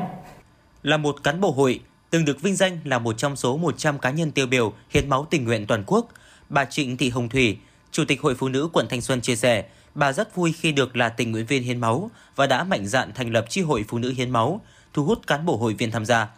Là 0.82 0.96
một 0.96 1.16
cán 1.24 1.40
bộ 1.40 1.50
hội, 1.50 1.80
từng 2.10 2.24
được 2.24 2.42
vinh 2.42 2.56
danh 2.56 2.78
là 2.84 2.98
một 2.98 3.12
trong 3.16 3.36
số 3.36 3.56
100 3.56 3.98
cá 3.98 4.10
nhân 4.10 4.30
tiêu 4.30 4.46
biểu 4.46 4.72
hiến 4.90 5.08
máu 5.08 5.26
tình 5.30 5.44
nguyện 5.44 5.66
toàn 5.66 5.82
quốc 5.86 6.06
bà 6.48 6.64
Trịnh 6.64 6.96
Thị 6.96 7.10
Hồng 7.10 7.28
Thủy 7.28 7.58
Chủ 7.90 8.04
tịch 8.04 8.20
Hội 8.20 8.34
Phụ 8.34 8.48
nữ 8.48 8.68
quận 8.72 8.86
Thanh 8.88 9.00
Xuân 9.00 9.20
chia 9.20 9.36
sẻ 9.36 9.64
bà 9.96 10.12
rất 10.12 10.34
vui 10.34 10.52
khi 10.52 10.72
được 10.72 10.96
là 10.96 11.08
tình 11.08 11.32
nguyện 11.32 11.46
viên 11.46 11.62
hiến 11.62 11.80
máu 11.80 12.10
và 12.36 12.46
đã 12.46 12.64
mạnh 12.64 12.86
dạn 12.86 13.12
thành 13.12 13.32
lập 13.32 13.46
chi 13.48 13.62
hội 13.62 13.84
phụ 13.88 13.98
nữ 13.98 14.12
hiến 14.16 14.30
máu, 14.30 14.60
thu 14.92 15.04
hút 15.04 15.26
cán 15.26 15.46
bộ 15.46 15.56
hội 15.56 15.74
viên 15.74 15.90
tham 15.90 16.04
gia. 16.04 16.28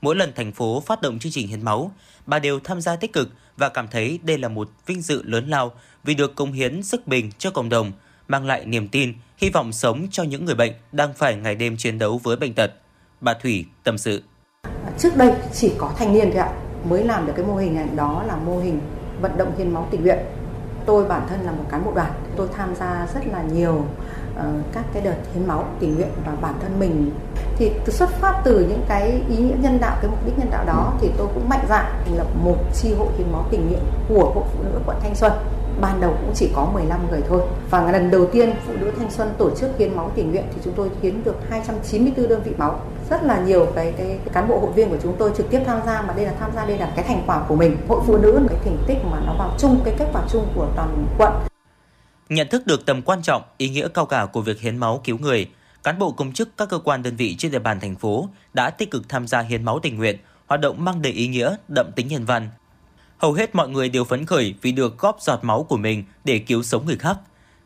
Mỗi 0.00 0.16
lần 0.16 0.32
thành 0.36 0.52
phố 0.52 0.80
phát 0.80 1.02
động 1.02 1.18
chương 1.18 1.32
trình 1.32 1.48
hiến 1.48 1.64
máu, 1.64 1.92
bà 2.26 2.38
đều 2.38 2.60
tham 2.60 2.80
gia 2.80 2.96
tích 2.96 3.12
cực 3.12 3.28
và 3.56 3.68
cảm 3.68 3.88
thấy 3.88 4.18
đây 4.22 4.38
là 4.38 4.48
một 4.48 4.70
vinh 4.86 5.02
dự 5.02 5.22
lớn 5.22 5.48
lao 5.48 5.72
vì 6.04 6.14
được 6.14 6.34
công 6.34 6.52
hiến 6.52 6.82
sức 6.82 7.06
bình 7.06 7.30
cho 7.38 7.50
cộng 7.50 7.68
đồng, 7.68 7.92
mang 8.28 8.46
lại 8.46 8.64
niềm 8.64 8.88
tin, 8.88 9.14
hy 9.36 9.50
vọng 9.50 9.72
sống 9.72 10.06
cho 10.10 10.22
những 10.22 10.44
người 10.44 10.54
bệnh 10.54 10.72
đang 10.92 11.14
phải 11.14 11.36
ngày 11.36 11.54
đêm 11.54 11.76
chiến 11.76 11.98
đấu 11.98 12.20
với 12.22 12.36
bệnh 12.36 12.54
tật. 12.54 12.72
Bà 13.20 13.34
Thủy 13.34 13.66
tâm 13.84 13.98
sự. 13.98 14.22
Trước 14.98 15.16
đây 15.16 15.32
chỉ 15.54 15.72
có 15.78 15.94
thanh 15.98 16.12
niên 16.12 16.30
thôi 16.32 16.40
ạ, 16.40 16.52
mới 16.88 17.04
làm 17.04 17.26
được 17.26 17.32
cái 17.36 17.44
mô 17.46 17.56
hình 17.56 17.74
này 17.74 17.86
đó 17.96 18.24
là 18.26 18.36
mô 18.36 18.58
hình 18.58 18.80
vận 19.20 19.36
động 19.36 19.52
hiến 19.58 19.74
máu 19.74 19.86
tình 19.90 20.02
nguyện. 20.02 20.18
Tôi 20.86 21.04
bản 21.04 21.22
thân 21.28 21.40
là 21.40 21.52
một 21.52 21.64
cán 21.70 21.84
bộ 21.84 21.92
đoàn 21.94 22.12
tôi 22.36 22.48
tham 22.56 22.74
gia 22.74 23.06
rất 23.14 23.26
là 23.26 23.42
nhiều 23.42 23.74
uh, 23.74 24.44
các 24.72 24.84
cái 24.92 25.02
đợt 25.02 25.16
hiến 25.34 25.46
máu 25.46 25.64
tình 25.80 25.94
nguyện 25.94 26.08
và 26.26 26.32
bản 26.40 26.54
thân 26.62 26.80
mình. 26.80 27.10
Thì 27.56 27.72
từ 27.84 27.92
xuất 27.92 28.10
phát 28.10 28.40
từ 28.44 28.66
những 28.68 28.82
cái 28.88 29.22
ý 29.28 29.36
nghĩa 29.36 29.56
nhân 29.60 29.78
đạo 29.80 29.96
cái 30.00 30.10
mục 30.10 30.26
đích 30.26 30.38
nhân 30.38 30.50
đạo 30.50 30.64
đó 30.66 30.92
thì 31.00 31.10
tôi 31.18 31.26
cũng 31.34 31.48
mạnh 31.48 31.66
dạn 31.68 31.84
thành 32.04 32.16
lập 32.16 32.26
một 32.44 32.56
chi 32.74 32.94
hội 32.98 33.08
hiến 33.18 33.32
máu 33.32 33.44
tình 33.50 33.68
nguyện 33.68 33.82
của 34.08 34.32
hội 34.34 34.44
phụ 34.52 34.62
nữ 34.64 34.80
quận 34.86 34.96
Thanh 35.02 35.14
Xuân 35.14 35.32
ban 35.80 36.00
đầu 36.00 36.16
cũng 36.20 36.32
chỉ 36.34 36.50
có 36.54 36.70
15 36.72 37.10
người 37.10 37.20
thôi. 37.28 37.42
Và 37.70 37.92
lần 37.92 38.10
đầu 38.10 38.26
tiên 38.32 38.52
phụ 38.66 38.72
nữ 38.80 38.90
thanh 38.98 39.10
xuân 39.10 39.34
tổ 39.38 39.50
chức 39.56 39.78
hiến 39.78 39.96
máu 39.96 40.12
tình 40.14 40.30
nguyện 40.30 40.44
thì 40.54 40.60
chúng 40.64 40.74
tôi 40.76 40.90
hiến 41.02 41.24
được 41.24 41.36
294 41.50 42.28
đơn 42.28 42.42
vị 42.44 42.52
máu. 42.58 42.80
Rất 43.10 43.22
là 43.24 43.40
nhiều 43.40 43.66
cái, 43.74 43.92
cái, 43.98 44.06
cái 44.06 44.34
cán 44.34 44.48
bộ 44.48 44.58
hội 44.58 44.72
viên 44.72 44.90
của 44.90 44.98
chúng 45.02 45.16
tôi 45.18 45.32
trực 45.36 45.50
tiếp 45.50 45.60
tham 45.66 45.80
gia 45.86 46.02
mà 46.02 46.14
đây 46.14 46.24
là 46.26 46.32
tham 46.40 46.50
gia 46.54 46.66
đây 46.66 46.78
là 46.78 46.92
cái 46.96 47.04
thành 47.04 47.22
quả 47.26 47.44
của 47.48 47.56
mình. 47.56 47.76
Hội 47.88 48.00
phụ 48.06 48.18
nữ 48.18 48.40
cái 48.48 48.58
thành 48.64 48.78
tích 48.86 48.98
mà 49.10 49.20
nó 49.26 49.34
vào 49.38 49.54
chung 49.58 49.80
cái 49.84 49.94
kết 49.98 50.06
quả 50.12 50.22
chung 50.32 50.46
của 50.54 50.68
toàn 50.76 51.06
quận. 51.18 51.32
Nhận 52.28 52.48
thức 52.48 52.66
được 52.66 52.86
tầm 52.86 53.02
quan 53.02 53.22
trọng 53.22 53.42
ý 53.56 53.68
nghĩa 53.68 53.88
cao 53.88 54.06
cả 54.06 54.26
của 54.32 54.40
việc 54.40 54.60
hiến 54.60 54.76
máu 54.76 55.00
cứu 55.04 55.18
người 55.18 55.50
cán 55.82 55.98
bộ 55.98 56.12
công 56.12 56.32
chức 56.32 56.56
các 56.56 56.68
cơ 56.68 56.78
quan 56.78 57.02
đơn 57.02 57.16
vị 57.16 57.36
trên 57.38 57.52
địa 57.52 57.58
bàn 57.58 57.80
thành 57.80 57.96
phố 57.96 58.28
đã 58.54 58.70
tích 58.70 58.90
cực 58.90 59.08
tham 59.08 59.26
gia 59.26 59.40
hiến 59.40 59.64
máu 59.64 59.78
tình 59.82 59.96
nguyện 59.96 60.16
hoạt 60.46 60.60
động 60.60 60.84
mang 60.84 61.02
đầy 61.02 61.12
ý 61.12 61.28
nghĩa 61.28 61.56
đậm 61.68 61.90
tính 61.96 62.08
nhân 62.08 62.24
văn. 62.24 62.48
Hầu 63.20 63.32
hết 63.32 63.54
mọi 63.54 63.68
người 63.68 63.88
đều 63.88 64.04
phấn 64.04 64.26
khởi 64.26 64.54
vì 64.62 64.72
được 64.72 64.98
góp 64.98 65.16
giọt 65.20 65.44
máu 65.44 65.62
của 65.62 65.76
mình 65.76 66.04
để 66.24 66.38
cứu 66.38 66.62
sống 66.62 66.86
người 66.86 66.96
khác. 66.96 67.18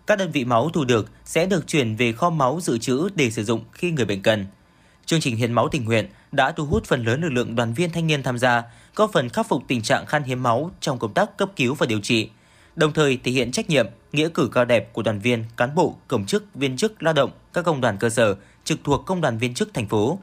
Các 0.07 0.19
đơn 0.19 0.31
vị 0.31 0.45
máu 0.45 0.71
thu 0.71 0.85
được 0.85 1.11
sẽ 1.25 1.47
được 1.47 1.67
chuyển 1.67 1.97
về 1.97 2.13
kho 2.13 2.31
máu 2.31 2.59
dự 2.63 2.79
trữ 2.79 3.09
để 3.15 3.31
sử 3.31 3.45
dụng 3.45 3.65
khi 3.73 3.91
người 3.91 4.05
bệnh 4.05 4.23
cần. 4.23 4.47
Chương 5.07 5.21
trình 5.21 5.37
hiến 5.37 5.53
máu 5.53 5.69
tình 5.69 5.85
nguyện 5.85 6.09
đã 6.33 6.53
thu 6.53 6.67
hút 6.67 6.85
phần 6.85 7.05
lớn 7.05 7.23
lực 7.23 7.33
lượng 7.33 7.57
đoàn 7.57 7.75
viên 7.75 7.91
thanh 7.91 8.07
niên 8.07 8.23
tham 8.23 8.39
gia, 8.39 8.63
góp 8.95 9.13
phần 9.13 9.29
khắc 9.29 9.49
phục 9.49 9.63
tình 9.69 9.83
trạng 9.83 10.07
khan 10.07 10.23
hiếm 10.23 10.43
máu 10.43 10.71
trong 10.81 10.99
công 10.99 11.15
tác 11.15 11.37
cấp 11.37 11.51
cứu 11.57 11.75
và 11.75 11.87
điều 11.87 12.01
trị, 12.01 12.31
đồng 12.77 12.93
thời 12.93 13.19
thể 13.25 13.33
hiện 13.33 13.53
trách 13.53 13.71
nhiệm, 13.71 13.87
nghĩa 14.13 14.29
cử 14.29 14.49
cao 14.53 14.65
đẹp 14.65 14.93
của 14.93 15.03
đoàn 15.03 15.21
viên, 15.21 15.45
cán 15.57 15.75
bộ, 15.75 15.97
công 16.09 16.27
chức, 16.27 16.55
viên 16.55 16.77
chức 16.77 17.03
lao 17.03 17.15
động, 17.15 17.31
các 17.53 17.65
công 17.65 17.81
đoàn 17.81 17.97
cơ 17.99 18.11
sở 18.11 18.37
trực 18.65 18.79
thuộc 18.85 19.07
công 19.07 19.21
đoàn 19.21 19.39
viên 19.39 19.55
chức 19.55 19.75
thành 19.75 19.89
phố. 19.89 20.19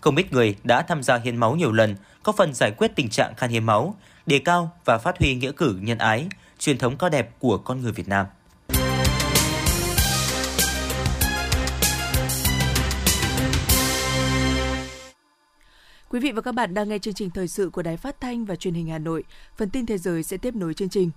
Không 0.00 0.16
ít 0.16 0.32
người 0.32 0.56
đã 0.64 0.82
tham 0.82 1.02
gia 1.02 1.18
hiến 1.18 1.36
máu 1.36 1.56
nhiều 1.56 1.72
lần, 1.72 1.96
có 2.22 2.32
phần 2.32 2.54
giải 2.54 2.70
quyết 2.70 2.90
tình 2.96 3.08
trạng 3.08 3.34
khan 3.34 3.50
hiếm 3.50 3.66
máu, 3.66 3.94
đề 4.26 4.38
cao 4.38 4.72
và 4.84 4.98
phát 4.98 5.18
huy 5.18 5.34
nghĩa 5.34 5.52
cử 5.52 5.76
nhân 5.80 5.98
ái, 5.98 6.28
truyền 6.58 6.78
thống 6.78 6.96
cao 6.98 7.10
đẹp 7.10 7.40
của 7.40 7.58
con 7.58 7.80
người 7.80 7.92
Việt 7.92 8.08
Nam. 8.08 8.26
Quý 16.08 16.20
vị 16.20 16.32
và 16.32 16.40
các 16.40 16.52
bạn 16.52 16.74
đang 16.74 16.88
nghe 16.88 16.98
chương 16.98 17.14
trình 17.14 17.30
thời 17.30 17.48
sự 17.48 17.70
của 17.70 17.82
Đài 17.82 17.96
Phát 17.96 18.20
thanh 18.20 18.44
và 18.44 18.56
Truyền 18.56 18.74
hình 18.74 18.88
Hà 18.88 18.98
Nội. 18.98 19.24
Phần 19.56 19.70
tin 19.70 19.86
thế 19.86 19.98
giới 19.98 20.22
sẽ 20.22 20.36
tiếp 20.36 20.54
nối 20.54 20.74
chương 20.74 20.88
trình. 20.88 21.10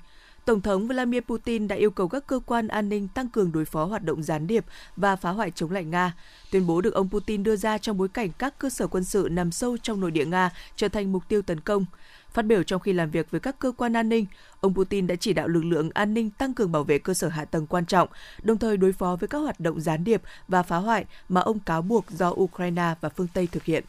Tổng 0.45 0.61
thống 0.61 0.87
Vladimir 0.87 1.21
Putin 1.21 1.67
đã 1.67 1.75
yêu 1.75 1.91
cầu 1.91 2.07
các 2.07 2.27
cơ 2.27 2.39
quan 2.45 2.67
an 2.67 2.89
ninh 2.89 3.07
tăng 3.07 3.29
cường 3.29 3.51
đối 3.51 3.65
phó 3.65 3.85
hoạt 3.85 4.03
động 4.03 4.23
gián 4.23 4.47
điệp 4.47 4.65
và 4.95 5.15
phá 5.15 5.29
hoại 5.29 5.51
chống 5.51 5.71
lại 5.71 5.83
Nga. 5.83 6.13
Tuyên 6.51 6.67
bố 6.67 6.81
được 6.81 6.93
ông 6.93 7.09
Putin 7.09 7.43
đưa 7.43 7.55
ra 7.55 7.77
trong 7.77 7.97
bối 7.97 8.07
cảnh 8.07 8.29
các 8.37 8.59
cơ 8.59 8.69
sở 8.69 8.87
quân 8.87 9.03
sự 9.03 9.27
nằm 9.31 9.51
sâu 9.51 9.77
trong 9.77 9.99
nội 9.99 10.11
địa 10.11 10.25
Nga 10.25 10.49
trở 10.75 10.87
thành 10.87 11.11
mục 11.11 11.23
tiêu 11.27 11.41
tấn 11.41 11.59
công. 11.59 11.85
Phát 12.33 12.45
biểu 12.45 12.63
trong 12.63 12.81
khi 12.81 12.93
làm 12.93 13.11
việc 13.11 13.31
với 13.31 13.39
các 13.39 13.59
cơ 13.59 13.71
quan 13.77 13.93
an 13.93 14.09
ninh, 14.09 14.25
ông 14.61 14.73
Putin 14.75 15.07
đã 15.07 15.15
chỉ 15.15 15.33
đạo 15.33 15.47
lực 15.47 15.65
lượng 15.65 15.89
an 15.93 16.13
ninh 16.13 16.29
tăng 16.29 16.53
cường 16.53 16.71
bảo 16.71 16.83
vệ 16.83 16.99
cơ 16.99 17.13
sở 17.13 17.27
hạ 17.27 17.45
tầng 17.45 17.67
quan 17.67 17.85
trọng, 17.85 18.09
đồng 18.43 18.57
thời 18.57 18.77
đối 18.77 18.93
phó 18.93 19.15
với 19.19 19.27
các 19.27 19.37
hoạt 19.37 19.59
động 19.59 19.81
gián 19.81 20.03
điệp 20.03 20.21
và 20.47 20.63
phá 20.63 20.77
hoại 20.77 21.05
mà 21.29 21.41
ông 21.41 21.59
cáo 21.59 21.81
buộc 21.81 22.05
do 22.09 22.29
Ukraine 22.29 22.93
và 23.01 23.09
phương 23.09 23.27
Tây 23.33 23.47
thực 23.51 23.63
hiện. 23.63 23.83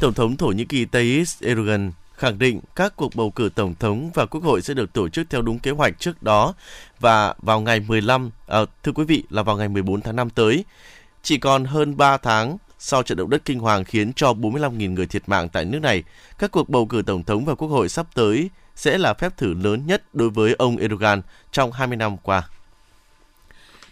Tổng 0.00 0.14
thống 0.14 0.36
Thổ 0.36 0.46
Nhĩ 0.46 0.64
Kỳ 0.64 0.84
Tayyip 0.84 1.26
Erdogan 1.40 1.92
khẳng 2.22 2.38
định 2.38 2.60
các 2.76 2.96
cuộc 2.96 3.14
bầu 3.14 3.30
cử 3.30 3.50
tổng 3.54 3.74
thống 3.80 4.10
và 4.14 4.26
quốc 4.26 4.44
hội 4.44 4.62
sẽ 4.62 4.74
được 4.74 4.92
tổ 4.92 5.08
chức 5.08 5.30
theo 5.30 5.42
đúng 5.42 5.58
kế 5.58 5.70
hoạch 5.70 5.98
trước 5.98 6.22
đó 6.22 6.54
và 7.00 7.34
vào 7.42 7.60
ngày 7.60 7.80
15, 7.80 8.26
à, 8.26 8.30
ờ, 8.46 8.66
thưa 8.82 8.92
quý 8.92 9.04
vị 9.04 9.24
là 9.30 9.42
vào 9.42 9.56
ngày 9.56 9.68
14 9.68 10.00
tháng 10.00 10.16
5 10.16 10.30
tới. 10.30 10.64
Chỉ 11.22 11.38
còn 11.38 11.64
hơn 11.64 11.96
3 11.96 12.16
tháng 12.16 12.56
sau 12.84 13.02
trận 13.02 13.18
động 13.18 13.30
đất 13.30 13.42
kinh 13.44 13.58
hoàng 13.58 13.84
khiến 13.84 14.12
cho 14.12 14.32
45.000 14.32 14.94
người 14.94 15.06
thiệt 15.06 15.28
mạng 15.28 15.48
tại 15.48 15.64
nước 15.64 15.78
này, 15.78 16.02
các 16.38 16.50
cuộc 16.50 16.68
bầu 16.68 16.86
cử 16.86 17.02
tổng 17.06 17.24
thống 17.24 17.44
và 17.44 17.54
quốc 17.54 17.68
hội 17.68 17.88
sắp 17.88 18.06
tới 18.14 18.50
sẽ 18.76 18.98
là 18.98 19.14
phép 19.14 19.36
thử 19.36 19.54
lớn 19.54 19.86
nhất 19.86 20.02
đối 20.12 20.30
với 20.30 20.54
ông 20.58 20.76
Erdogan 20.76 21.22
trong 21.52 21.72
20 21.72 21.96
năm 21.96 22.16
qua. 22.22 22.48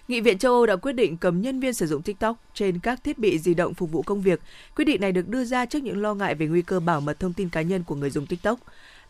Nghị 0.08 0.20
viện 0.20 0.38
châu 0.38 0.52
Âu 0.52 0.66
đã 0.66 0.76
quyết 0.76 0.92
định 0.92 1.16
cấm 1.16 1.42
nhân 1.42 1.60
viên 1.60 1.72
sử 1.72 1.86
dụng 1.86 2.02
TikTok 2.02 2.36
trên 2.54 2.78
các 2.78 3.04
thiết 3.04 3.18
bị 3.18 3.38
di 3.38 3.54
động 3.54 3.74
phục 3.74 3.92
vụ 3.92 4.02
công 4.02 4.22
việc. 4.22 4.40
Quyết 4.76 4.84
định 4.84 5.00
này 5.00 5.12
được 5.12 5.28
đưa 5.28 5.44
ra 5.44 5.66
trước 5.66 5.82
những 5.82 6.02
lo 6.02 6.14
ngại 6.14 6.34
về 6.34 6.46
nguy 6.46 6.62
cơ 6.62 6.80
bảo 6.80 7.00
mật 7.00 7.20
thông 7.20 7.32
tin 7.32 7.48
cá 7.48 7.62
nhân 7.62 7.84
của 7.84 7.94
người 7.94 8.10
dùng 8.10 8.26
TikTok. 8.26 8.58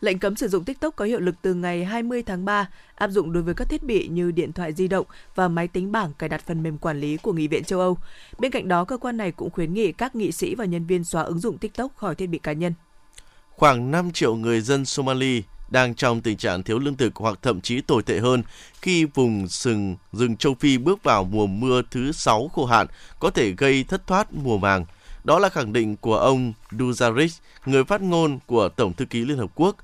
Lệnh 0.01 0.19
cấm 0.19 0.35
sử 0.35 0.47
dụng 0.47 0.63
TikTok 0.63 0.95
có 0.95 1.05
hiệu 1.05 1.19
lực 1.19 1.35
từ 1.41 1.53
ngày 1.53 1.85
20 1.85 2.23
tháng 2.23 2.45
3, 2.45 2.69
áp 2.95 3.07
dụng 3.07 3.33
đối 3.33 3.43
với 3.43 3.53
các 3.53 3.69
thiết 3.69 3.83
bị 3.83 4.07
như 4.07 4.31
điện 4.31 4.53
thoại 4.53 4.73
di 4.73 4.87
động 4.87 5.05
và 5.35 5.47
máy 5.47 5.67
tính 5.67 5.91
bảng 5.91 6.13
cài 6.13 6.29
đặt 6.29 6.43
phần 6.47 6.63
mềm 6.63 6.77
quản 6.77 6.99
lý 6.99 7.17
của 7.17 7.33
Nghị 7.33 7.47
viện 7.47 7.63
châu 7.63 7.79
Âu. 7.79 7.97
Bên 8.39 8.51
cạnh 8.51 8.67
đó, 8.67 8.85
cơ 8.85 8.97
quan 8.97 9.17
này 9.17 9.31
cũng 9.31 9.49
khuyến 9.49 9.73
nghị 9.73 9.91
các 9.91 10.15
nghị 10.15 10.31
sĩ 10.31 10.55
và 10.55 10.65
nhân 10.65 10.85
viên 10.85 11.03
xóa 11.03 11.23
ứng 11.23 11.39
dụng 11.39 11.57
TikTok 11.57 11.95
khỏi 11.95 12.15
thiết 12.15 12.27
bị 12.27 12.37
cá 12.37 12.53
nhân. 12.53 12.73
Khoảng 13.49 13.91
5 13.91 14.11
triệu 14.11 14.35
người 14.35 14.61
dân 14.61 14.85
Somali 14.85 15.43
đang 15.69 15.95
trong 15.95 16.21
tình 16.21 16.37
trạng 16.37 16.63
thiếu 16.63 16.79
lương 16.79 16.97
thực 16.97 17.15
hoặc 17.15 17.39
thậm 17.41 17.61
chí 17.61 17.81
tồi 17.81 18.03
tệ 18.03 18.19
hơn 18.19 18.43
khi 18.81 19.05
vùng 19.05 19.47
sừng 19.47 19.95
rừng 20.13 20.37
châu 20.37 20.55
Phi 20.59 20.77
bước 20.77 21.03
vào 21.03 21.23
mùa 21.23 21.47
mưa 21.47 21.81
thứ 21.91 22.11
6 22.11 22.47
khô 22.47 22.65
hạn 22.65 22.87
có 23.19 23.29
thể 23.29 23.51
gây 23.51 23.83
thất 23.83 24.07
thoát 24.07 24.33
mùa 24.33 24.57
màng. 24.57 24.85
Đó 25.23 25.39
là 25.39 25.49
khẳng 25.49 25.73
định 25.73 25.97
của 25.97 26.17
ông 26.17 26.53
Duzaric, 26.71 27.39
người 27.65 27.83
phát 27.83 28.01
ngôn 28.01 28.39
của 28.45 28.69
Tổng 28.69 28.93
thư 28.93 29.05
ký 29.05 29.25
Liên 29.25 29.37
Hợp 29.37 29.51
Quốc. 29.55 29.75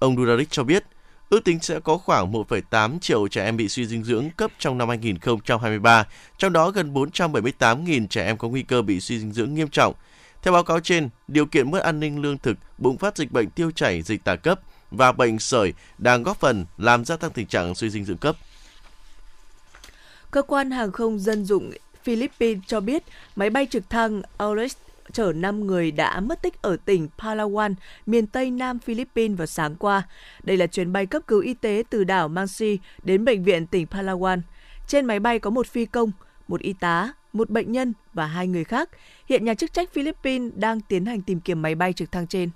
Ông 0.00 0.16
Duzarik 0.16 0.44
cho 0.50 0.64
biết, 0.64 0.84
ước 1.30 1.44
tính 1.44 1.60
sẽ 1.60 1.80
có 1.80 1.96
khoảng 1.96 2.32
1,8 2.32 2.98
triệu 2.98 3.28
trẻ 3.28 3.44
em 3.44 3.56
bị 3.56 3.68
suy 3.68 3.86
dinh 3.86 4.04
dưỡng 4.04 4.30
cấp 4.36 4.50
trong 4.58 4.78
năm 4.78 4.88
2023, 4.88 6.06
trong 6.38 6.52
đó 6.52 6.70
gần 6.70 6.94
478.000 6.94 8.06
trẻ 8.06 8.26
em 8.26 8.38
có 8.38 8.48
nguy 8.48 8.62
cơ 8.62 8.82
bị 8.82 9.00
suy 9.00 9.18
dinh 9.18 9.32
dưỡng 9.32 9.54
nghiêm 9.54 9.68
trọng. 9.68 9.94
Theo 10.42 10.52
báo 10.52 10.64
cáo 10.64 10.80
trên, 10.80 11.08
điều 11.28 11.46
kiện 11.46 11.70
mất 11.70 11.82
an 11.82 12.00
ninh 12.00 12.22
lương 12.22 12.38
thực, 12.38 12.56
bùng 12.78 12.98
phát 12.98 13.16
dịch 13.16 13.32
bệnh 13.32 13.50
tiêu 13.50 13.70
chảy, 13.70 14.02
dịch 14.02 14.24
tả 14.24 14.36
cấp 14.36 14.60
và 14.90 15.12
bệnh 15.12 15.38
sởi 15.38 15.72
đang 15.98 16.22
góp 16.22 16.40
phần 16.40 16.66
làm 16.78 17.04
gia 17.04 17.16
tăng 17.16 17.30
tình 17.30 17.46
trạng 17.46 17.74
suy 17.74 17.90
dinh 17.90 18.04
dưỡng 18.04 18.18
cấp. 18.18 18.36
Cơ 20.30 20.42
quan 20.42 20.70
hàng 20.70 20.92
không 20.92 21.18
dân 21.18 21.44
dụng 21.44 21.70
Philippines 22.02 22.62
cho 22.66 22.80
biết 22.80 23.02
máy 23.36 23.50
bay 23.50 23.66
trực 23.70 23.90
thăng 23.90 24.22
Aures 24.38 24.76
chở 25.12 25.32
5 25.32 25.66
người 25.66 25.90
đã 25.90 26.20
mất 26.20 26.42
tích 26.42 26.62
ở 26.62 26.76
tỉnh 26.84 27.08
Palawan, 27.18 27.74
miền 28.06 28.26
Tây 28.26 28.50
Nam 28.50 28.78
Philippines 28.78 29.38
vào 29.38 29.46
sáng 29.46 29.76
qua. 29.76 30.02
Đây 30.42 30.56
là 30.56 30.66
chuyến 30.66 30.92
bay 30.92 31.06
cấp 31.06 31.22
cứu 31.26 31.40
y 31.40 31.54
tế 31.54 31.82
từ 31.90 32.04
đảo 32.04 32.28
Mansi 32.28 32.78
đến 33.02 33.24
bệnh 33.24 33.44
viện 33.44 33.66
tỉnh 33.66 33.86
Palawan. 33.90 34.40
Trên 34.86 35.06
máy 35.06 35.20
bay 35.20 35.38
có 35.38 35.50
một 35.50 35.66
phi 35.66 35.86
công, 35.86 36.12
một 36.48 36.60
y 36.60 36.72
tá, 36.72 37.12
một 37.32 37.50
bệnh 37.50 37.72
nhân 37.72 37.92
và 38.12 38.26
hai 38.26 38.46
người 38.46 38.64
khác. 38.64 38.90
Hiện 39.28 39.44
nhà 39.44 39.54
chức 39.54 39.72
trách 39.72 39.92
Philippines 39.92 40.52
đang 40.56 40.80
tiến 40.80 41.06
hành 41.06 41.22
tìm 41.22 41.40
kiếm 41.40 41.62
máy 41.62 41.74
bay 41.74 41.92
trực 41.92 42.12
thăng 42.12 42.26
trên. 42.26 42.50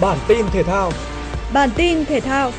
Bản 0.00 0.18
tin 0.28 0.46
thể 0.52 0.62
thao 0.62 0.92
Bản 1.52 1.70
tin 1.76 2.04
thể 2.04 2.20
thao 2.20 2.52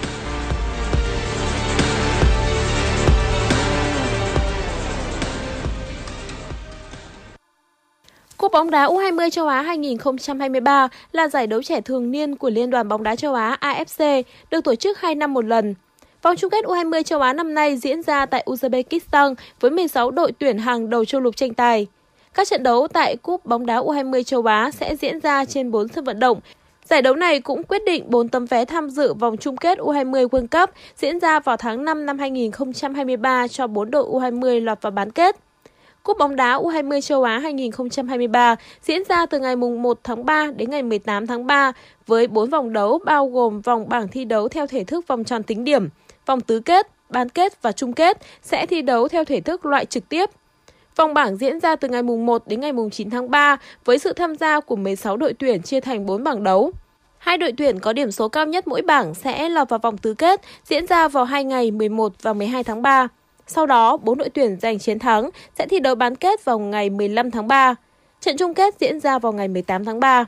Cúp 8.43 8.51
bóng 8.51 8.69
đá 8.69 8.87
U20 8.87 9.29
châu 9.29 9.47
Á 9.47 9.61
2023 9.61 10.87
là 11.11 11.27
giải 11.27 11.47
đấu 11.47 11.63
trẻ 11.63 11.81
thường 11.81 12.11
niên 12.11 12.35
của 12.35 12.49
Liên 12.49 12.69
đoàn 12.69 12.87
bóng 12.87 13.03
đá 13.03 13.15
châu 13.15 13.33
Á 13.33 13.57
AFC, 13.61 14.23
được 14.51 14.63
tổ 14.63 14.75
chức 14.75 14.99
2 14.99 15.15
năm 15.15 15.33
một 15.33 15.45
lần. 15.45 15.75
Vòng 16.21 16.35
chung 16.35 16.49
kết 16.49 16.65
U20 16.65 17.03
châu 17.03 17.21
Á 17.21 17.33
năm 17.33 17.53
nay 17.53 17.77
diễn 17.77 18.01
ra 18.01 18.25
tại 18.25 18.43
Uzbekistan 18.45 19.35
với 19.59 19.71
16 19.71 20.11
đội 20.11 20.31
tuyển 20.31 20.57
hàng 20.57 20.89
đầu 20.89 21.05
châu 21.05 21.21
lục 21.21 21.35
tranh 21.35 21.53
tài. 21.53 21.87
Các 22.33 22.47
trận 22.47 22.63
đấu 22.63 22.87
tại 22.87 23.15
Cúp 23.15 23.45
bóng 23.45 23.65
đá 23.65 23.81
U20 23.81 24.23
châu 24.23 24.43
Á 24.45 24.71
sẽ 24.71 24.95
diễn 24.95 25.19
ra 25.19 25.45
trên 25.45 25.71
4 25.71 25.87
sân 25.87 26.03
vận 26.03 26.19
động. 26.19 26.39
Giải 26.85 27.01
đấu 27.01 27.15
này 27.15 27.39
cũng 27.39 27.63
quyết 27.63 27.81
định 27.85 28.03
4 28.07 28.29
tấm 28.29 28.45
vé 28.45 28.65
tham 28.65 28.89
dự 28.89 29.13
vòng 29.13 29.37
chung 29.37 29.57
kết 29.57 29.79
U20 29.79 30.27
World 30.27 30.47
Cup 30.47 30.69
diễn 30.97 31.19
ra 31.19 31.39
vào 31.39 31.57
tháng 31.57 31.85
5 31.85 32.05
năm 32.05 32.19
2023 32.19 33.47
cho 33.47 33.67
4 33.67 33.91
đội 33.91 34.03
U20 34.03 34.63
lọt 34.63 34.81
vào 34.81 34.91
bán 34.91 35.11
kết. 35.11 35.35
Cúp 36.03 36.17
bóng 36.17 36.35
đá 36.35 36.57
U20 36.57 37.01
châu 37.01 37.23
Á 37.23 37.39
2023 37.39 38.55
diễn 38.81 39.03
ra 39.09 39.25
từ 39.25 39.39
ngày 39.39 39.55
1 39.55 39.99
tháng 40.03 40.25
3 40.25 40.47
đến 40.55 40.69
ngày 40.69 40.83
18 40.83 41.27
tháng 41.27 41.47
3 41.47 41.71
với 42.07 42.27
4 42.27 42.49
vòng 42.49 42.73
đấu 42.73 42.99
bao 43.05 43.27
gồm 43.27 43.61
vòng 43.61 43.89
bảng 43.89 44.07
thi 44.07 44.25
đấu 44.25 44.49
theo 44.49 44.67
thể 44.67 44.83
thức 44.83 45.07
vòng 45.07 45.23
tròn 45.23 45.43
tính 45.43 45.63
điểm, 45.63 45.89
vòng 46.25 46.41
tứ 46.41 46.59
kết, 46.59 46.87
bán 47.09 47.29
kết 47.29 47.61
và 47.61 47.71
chung 47.71 47.93
kết 47.93 48.17
sẽ 48.41 48.65
thi 48.65 48.81
đấu 48.81 49.07
theo 49.07 49.25
thể 49.25 49.41
thức 49.41 49.65
loại 49.65 49.85
trực 49.85 50.09
tiếp. 50.09 50.29
Vòng 50.95 51.13
bảng 51.13 51.37
diễn 51.37 51.59
ra 51.59 51.75
từ 51.75 51.87
ngày 51.87 52.03
1 52.03 52.47
đến 52.47 52.61
ngày 52.61 52.71
9 52.91 53.09
tháng 53.09 53.31
3 53.31 53.57
với 53.85 53.99
sự 53.99 54.13
tham 54.13 54.35
gia 54.35 54.59
của 54.59 54.75
16 54.75 55.17
đội 55.17 55.33
tuyển 55.33 55.61
chia 55.61 55.79
thành 55.79 56.05
4 56.05 56.23
bảng 56.23 56.43
đấu. 56.43 56.71
Hai 57.17 57.37
đội 57.37 57.51
tuyển 57.57 57.79
có 57.79 57.93
điểm 57.93 58.11
số 58.11 58.27
cao 58.27 58.45
nhất 58.45 58.67
mỗi 58.67 58.81
bảng 58.81 59.13
sẽ 59.13 59.49
lọt 59.49 59.69
vào 59.69 59.79
vòng 59.79 59.97
tứ 59.97 60.13
kết 60.13 60.41
diễn 60.63 60.87
ra 60.87 61.07
vào 61.07 61.25
hai 61.25 61.43
ngày 61.43 61.71
11 61.71 62.13
và 62.21 62.33
12 62.33 62.63
tháng 62.63 62.81
3. 62.81 63.07
Sau 63.55 63.65
đó, 63.65 63.97
bốn 63.97 64.17
đội 64.17 64.29
tuyển 64.29 64.57
giành 64.61 64.79
chiến 64.79 64.99
thắng 64.99 65.29
sẽ 65.57 65.67
thi 65.67 65.79
đấu 65.79 65.95
bán 65.95 66.15
kết 66.15 66.45
vào 66.45 66.59
ngày 66.59 66.89
15 66.89 67.31
tháng 67.31 67.47
3. 67.47 67.75
Trận 68.21 68.37
chung 68.37 68.53
kết 68.53 68.75
diễn 68.79 68.99
ra 68.99 69.19
vào 69.19 69.33
ngày 69.33 69.47
18 69.47 69.85
tháng 69.85 69.99
3. 69.99 70.25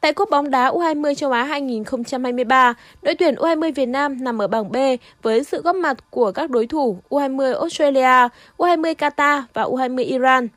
Tại 0.00 0.12
Cúp 0.12 0.30
bóng 0.30 0.50
đá 0.50 0.70
U20 0.70 1.14
châu 1.14 1.30
Á 1.30 1.44
2023, 1.44 2.74
đội 3.02 3.14
tuyển 3.14 3.34
U20 3.34 3.72
Việt 3.72 3.86
Nam 3.86 4.24
nằm 4.24 4.42
ở 4.42 4.46
bảng 4.46 4.72
B 4.72 4.76
với 5.22 5.44
sự 5.44 5.62
góp 5.62 5.76
mặt 5.76 5.96
của 6.10 6.32
các 6.32 6.50
đối 6.50 6.66
thủ 6.66 6.98
U20 7.10 7.58
Australia, 7.58 8.28
U20 8.56 8.94
Qatar 8.94 9.42
và 9.54 9.62
U20 9.62 10.04
Iran. 10.04 10.48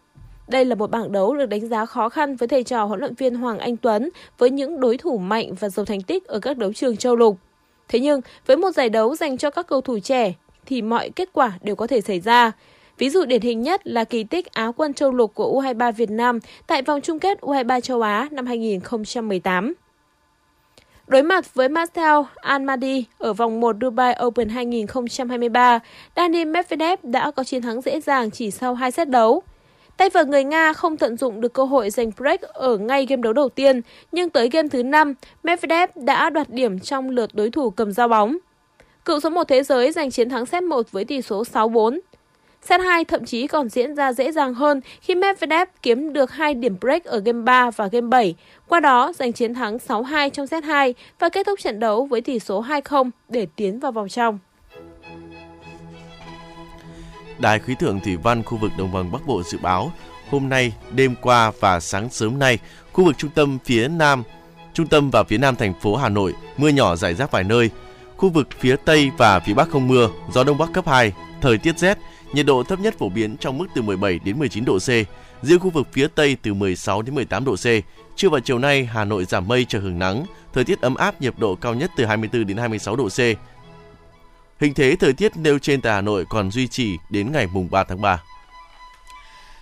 Đây 0.48 0.66
là 0.66 0.76
một 0.76 0.92
bảng 0.92 1.12
đấu 1.12 1.36
được 1.36 1.46
đánh 1.46 1.68
giá 1.68 1.86
khó 1.86 2.10
khăn 2.10 2.36
với 2.36 2.48
thầy 2.48 2.64
trò 2.64 2.84
huấn 2.84 3.00
luyện 3.00 3.16
viên 3.16 3.36
Hoàng 3.36 3.60
Anh 3.60 3.78
Tuấn 3.78 4.10
với 4.38 4.50
những 4.50 4.80
đối 4.80 4.98
thủ 4.98 5.18
mạnh 5.18 5.54
và 5.60 5.70
giàu 5.70 5.86
thành 5.86 6.02
tích 6.02 6.28
ở 6.28 6.40
các 6.40 6.58
đấu 6.58 6.74
trường 6.74 6.98
châu 6.98 7.16
lục. 7.16 7.38
Thế 7.88 8.00
nhưng, 8.00 8.22
với 8.46 8.58
một 8.58 8.72
giải 8.72 8.90
đấu 8.90 9.16
dành 9.16 9.38
cho 9.38 9.50
các 9.50 9.68
cầu 9.68 9.82
thủ 9.82 10.00
trẻ 10.00 10.34
thì 10.66 10.82
mọi 10.82 11.10
kết 11.10 11.30
quả 11.34 11.52
đều 11.62 11.76
có 11.76 11.88
thể 11.88 12.02
xảy 12.02 12.20
ra. 12.20 12.52
Ví 12.98 13.10
dụ 13.10 13.26
điển 13.26 13.42
hình 13.42 13.62
nhất 13.62 13.88
là 13.88 14.04
kỳ 14.04 14.24
tích 14.24 14.54
Áo 14.54 14.74
quân 14.74 14.94
châu 14.94 15.12
lục 15.12 15.32
của 15.34 15.62
U23 15.62 15.92
Việt 15.92 16.10
Nam 16.10 16.40
tại 16.68 16.82
vòng 16.82 17.02
chung 17.02 17.20
kết 17.20 17.40
U23 17.42 17.80
châu 17.80 18.02
Á 18.02 18.28
năm 18.32 18.46
2018. 18.46 19.74
Đối 21.08 21.24
mặt 21.24 21.54
với 21.54 21.70
Marcel 21.70 22.16
Almadi 22.36 23.06
ở 23.18 23.34
vòng 23.34 23.60
1 23.60 23.76
Dubai 23.82 24.16
Open 24.26 24.50
2023, 24.50 25.80
Dani 26.16 26.46
Medvedev 26.46 27.00
đã 27.04 27.32
có 27.32 27.44
chiến 27.44 27.62
thắng 27.62 27.82
dễ 27.82 28.02
dàng 28.02 28.32
chỉ 28.32 28.52
sau 28.52 28.74
2 28.74 28.92
set 28.92 29.10
đấu. 29.10 29.44
Tay 29.98 30.10
vợt 30.10 30.28
người 30.28 30.44
Nga 30.44 30.74
không 30.74 30.98
tận 30.98 31.18
dụng 31.18 31.42
được 31.42 31.54
cơ 31.54 31.64
hội 31.64 31.90
giành 31.90 32.12
break 32.18 32.42
ở 32.42 32.78
ngay 32.78 33.06
game 33.06 33.22
đấu 33.22 33.34
đầu 33.34 33.50
tiên, 33.50 33.82
nhưng 34.12 34.30
tới 34.30 34.50
game 34.50 34.68
thứ 34.70 34.84
5, 34.84 35.14
Medvedev 35.44 35.90
đã 35.96 36.30
đoạt 36.30 36.50
điểm 36.50 36.80
trong 36.80 37.10
lượt 37.10 37.30
đối 37.34 37.52
thủ 37.52 37.70
cầm 37.70 37.92
dao 37.92 38.08
bóng. 38.08 38.38
Cựu 39.06 39.20
số 39.20 39.30
1 39.30 39.44
thế 39.48 39.64
giới 39.64 39.92
giành 39.92 40.12
chiến 40.12 40.30
thắng 40.30 40.46
set 40.46 40.64
1 40.64 40.92
với 40.92 41.06
tỷ 41.06 41.22
số 41.22 41.44
6-4. 41.54 42.00
Set 42.62 42.82
2 42.82 43.06
thậm 43.06 43.26
chí 43.26 43.48
còn 43.48 43.70
diễn 43.70 43.96
ra 43.96 44.14
dễ 44.14 44.32
dàng 44.32 44.54
hơn 44.54 44.82
khi 45.02 45.16
Medvedev 45.16 45.68
kiếm 45.82 46.14
được 46.14 46.32
2 46.32 46.54
điểm 46.54 46.78
break 46.82 47.04
ở 47.04 47.20
game 47.20 47.42
3 47.42 47.72
và 47.72 47.88
game 47.88 48.08
7, 48.08 48.36
qua 48.68 48.80
đó 48.80 49.14
giành 49.16 49.34
chiến 49.34 49.54
thắng 49.54 49.78
6-2 49.78 50.30
trong 50.30 50.48
set 50.48 50.64
2 50.64 50.94
và 51.20 51.30
kết 51.30 51.46
thúc 51.46 51.60
trận 51.60 51.80
đấu 51.80 52.06
với 52.06 52.22
tỷ 52.22 52.40
số 52.40 52.64
2-0 52.64 53.10
để 53.30 53.48
tiến 53.56 53.80
vào 53.80 53.92
vòng 53.92 54.10
trong. 54.10 54.40
Đài 57.40 57.60
khí 57.60 57.76
tượng 57.80 58.00
thủy 58.00 58.18
văn 58.24 58.44
khu 58.44 58.58
vực 58.58 58.72
đồng 58.78 58.94
bằng 58.94 59.12
Bắc 59.12 59.28
Bộ 59.28 59.44
dự 59.44 59.58
báo 59.62 59.92
hôm 60.30 60.50
nay, 60.50 60.74
đêm 60.96 61.16
qua 61.22 61.52
và 61.60 61.80
sáng 61.80 62.10
sớm 62.10 62.40
nay, 62.40 62.60
khu 62.94 63.06
vực 63.06 63.18
trung 63.18 63.32
tâm 63.36 63.58
phía 63.66 63.88
Nam, 63.88 64.24
trung 64.74 64.88
tâm 64.88 65.10
và 65.10 65.24
phía 65.24 65.38
Nam 65.38 65.56
thành 65.56 65.74
phố 65.74 65.96
Hà 65.96 66.10
Nội 66.10 66.34
mưa 66.58 66.70
nhỏ 66.70 66.96
rải 66.96 67.14
rác 67.14 67.32
vài 67.32 67.44
nơi. 67.44 67.70
Khu 68.18 68.30
vực 68.30 68.48
phía 68.60 68.76
Tây 68.76 69.12
và 69.18 69.40
phía 69.40 69.54
Bắc 69.54 69.70
không 69.70 69.88
mưa, 69.88 70.10
gió 70.32 70.44
Đông 70.44 70.58
Bắc 70.58 70.74
cấp 70.74 70.88
2, 70.88 71.14
thời 71.42 71.58
tiết 71.58 71.80
rét, 71.80 71.98
nhiệt 72.34 72.46
độ 72.46 72.64
thấp 72.64 72.80
nhất 72.80 72.96
phổ 73.00 73.10
biến 73.10 73.38
trong 73.38 73.58
mức 73.58 73.66
từ 73.76 73.82
17 73.82 74.20
đến 74.26 74.40
19 74.40 74.66
độ 74.66 74.80
C, 74.80 74.90
riêng 75.42 75.60
khu 75.60 75.70
vực 75.70 75.88
phía 75.92 76.08
Tây 76.08 76.38
từ 76.42 76.54
16 76.54 77.02
đến 77.02 77.16
18 77.16 77.46
độ 77.46 77.56
C. 77.56 77.66
Trưa 78.16 78.30
và 78.30 78.40
chiều 78.40 78.60
nay, 78.60 78.86
Hà 78.86 79.06
Nội 79.06 79.26
giảm 79.26 79.48
mây 79.48 79.66
trời 79.66 79.82
hưởng 79.82 80.00
nắng, 80.00 80.26
thời 80.54 80.64
tiết 80.64 80.82
ấm 80.82 80.96
áp, 80.96 81.22
nhiệt 81.22 81.34
độ 81.38 81.56
cao 81.56 81.74
nhất 81.76 81.92
từ 81.98 82.06
24 82.06 82.48
đến 82.48 82.58
26 82.58 82.96
độ 82.96 83.10
C. 83.10 83.20
Hình 84.60 84.74
thế 84.74 84.96
thời 85.00 85.14
tiết 85.14 85.38
nêu 85.38 85.60
trên 85.60 85.82
tại 85.82 85.94
Hà 85.94 86.02
Nội 86.02 86.26
còn 86.30 86.52
duy 86.52 86.68
trì 86.68 86.98
đến 87.10 87.32
ngày 87.32 87.48
mùng 87.54 87.68
3 87.72 87.84
tháng 87.84 88.02
3. 88.02 88.24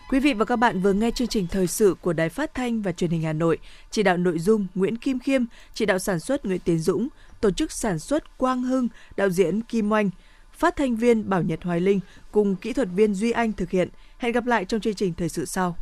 Quý 0.09 0.19
vị 0.19 0.33
và 0.33 0.45
các 0.45 0.55
bạn 0.55 0.81
vừa 0.81 0.93
nghe 0.93 1.11
chương 1.11 1.27
trình 1.27 1.47
thời 1.47 1.67
sự 1.67 1.95
của 2.01 2.13
Đài 2.13 2.29
Phát 2.29 2.53
thanh 2.53 2.81
và 2.81 2.91
Truyền 2.91 3.09
hình 3.09 3.21
Hà 3.21 3.33
Nội, 3.33 3.57
chỉ 3.91 4.03
đạo 4.03 4.17
nội 4.17 4.39
dung 4.39 4.67
Nguyễn 4.75 4.97
Kim 4.97 5.19
Khiêm, 5.19 5.41
chỉ 5.73 5.85
đạo 5.85 5.99
sản 5.99 6.19
xuất 6.19 6.45
Nguyễn 6.45 6.59
Tiến 6.59 6.79
Dũng, 6.79 7.07
tổ 7.43 7.51
chức 7.51 7.71
sản 7.71 7.99
xuất 7.99 8.37
Quang 8.37 8.63
Hưng, 8.63 8.87
đạo 9.17 9.29
diễn 9.29 9.61
Kim 9.61 9.91
Oanh, 9.91 10.09
phát 10.51 10.75
thanh 10.75 10.95
viên 10.95 11.29
Bảo 11.29 11.41
Nhật 11.41 11.63
Hoài 11.63 11.79
Linh 11.79 11.99
cùng 12.31 12.55
kỹ 12.55 12.73
thuật 12.73 12.87
viên 12.95 13.13
Duy 13.13 13.31
Anh 13.31 13.53
thực 13.53 13.69
hiện. 13.69 13.89
Hẹn 14.17 14.31
gặp 14.31 14.45
lại 14.45 14.65
trong 14.65 14.81
chương 14.81 14.93
trình 14.93 15.13
thời 15.13 15.29
sự 15.29 15.45
sau. 15.45 15.77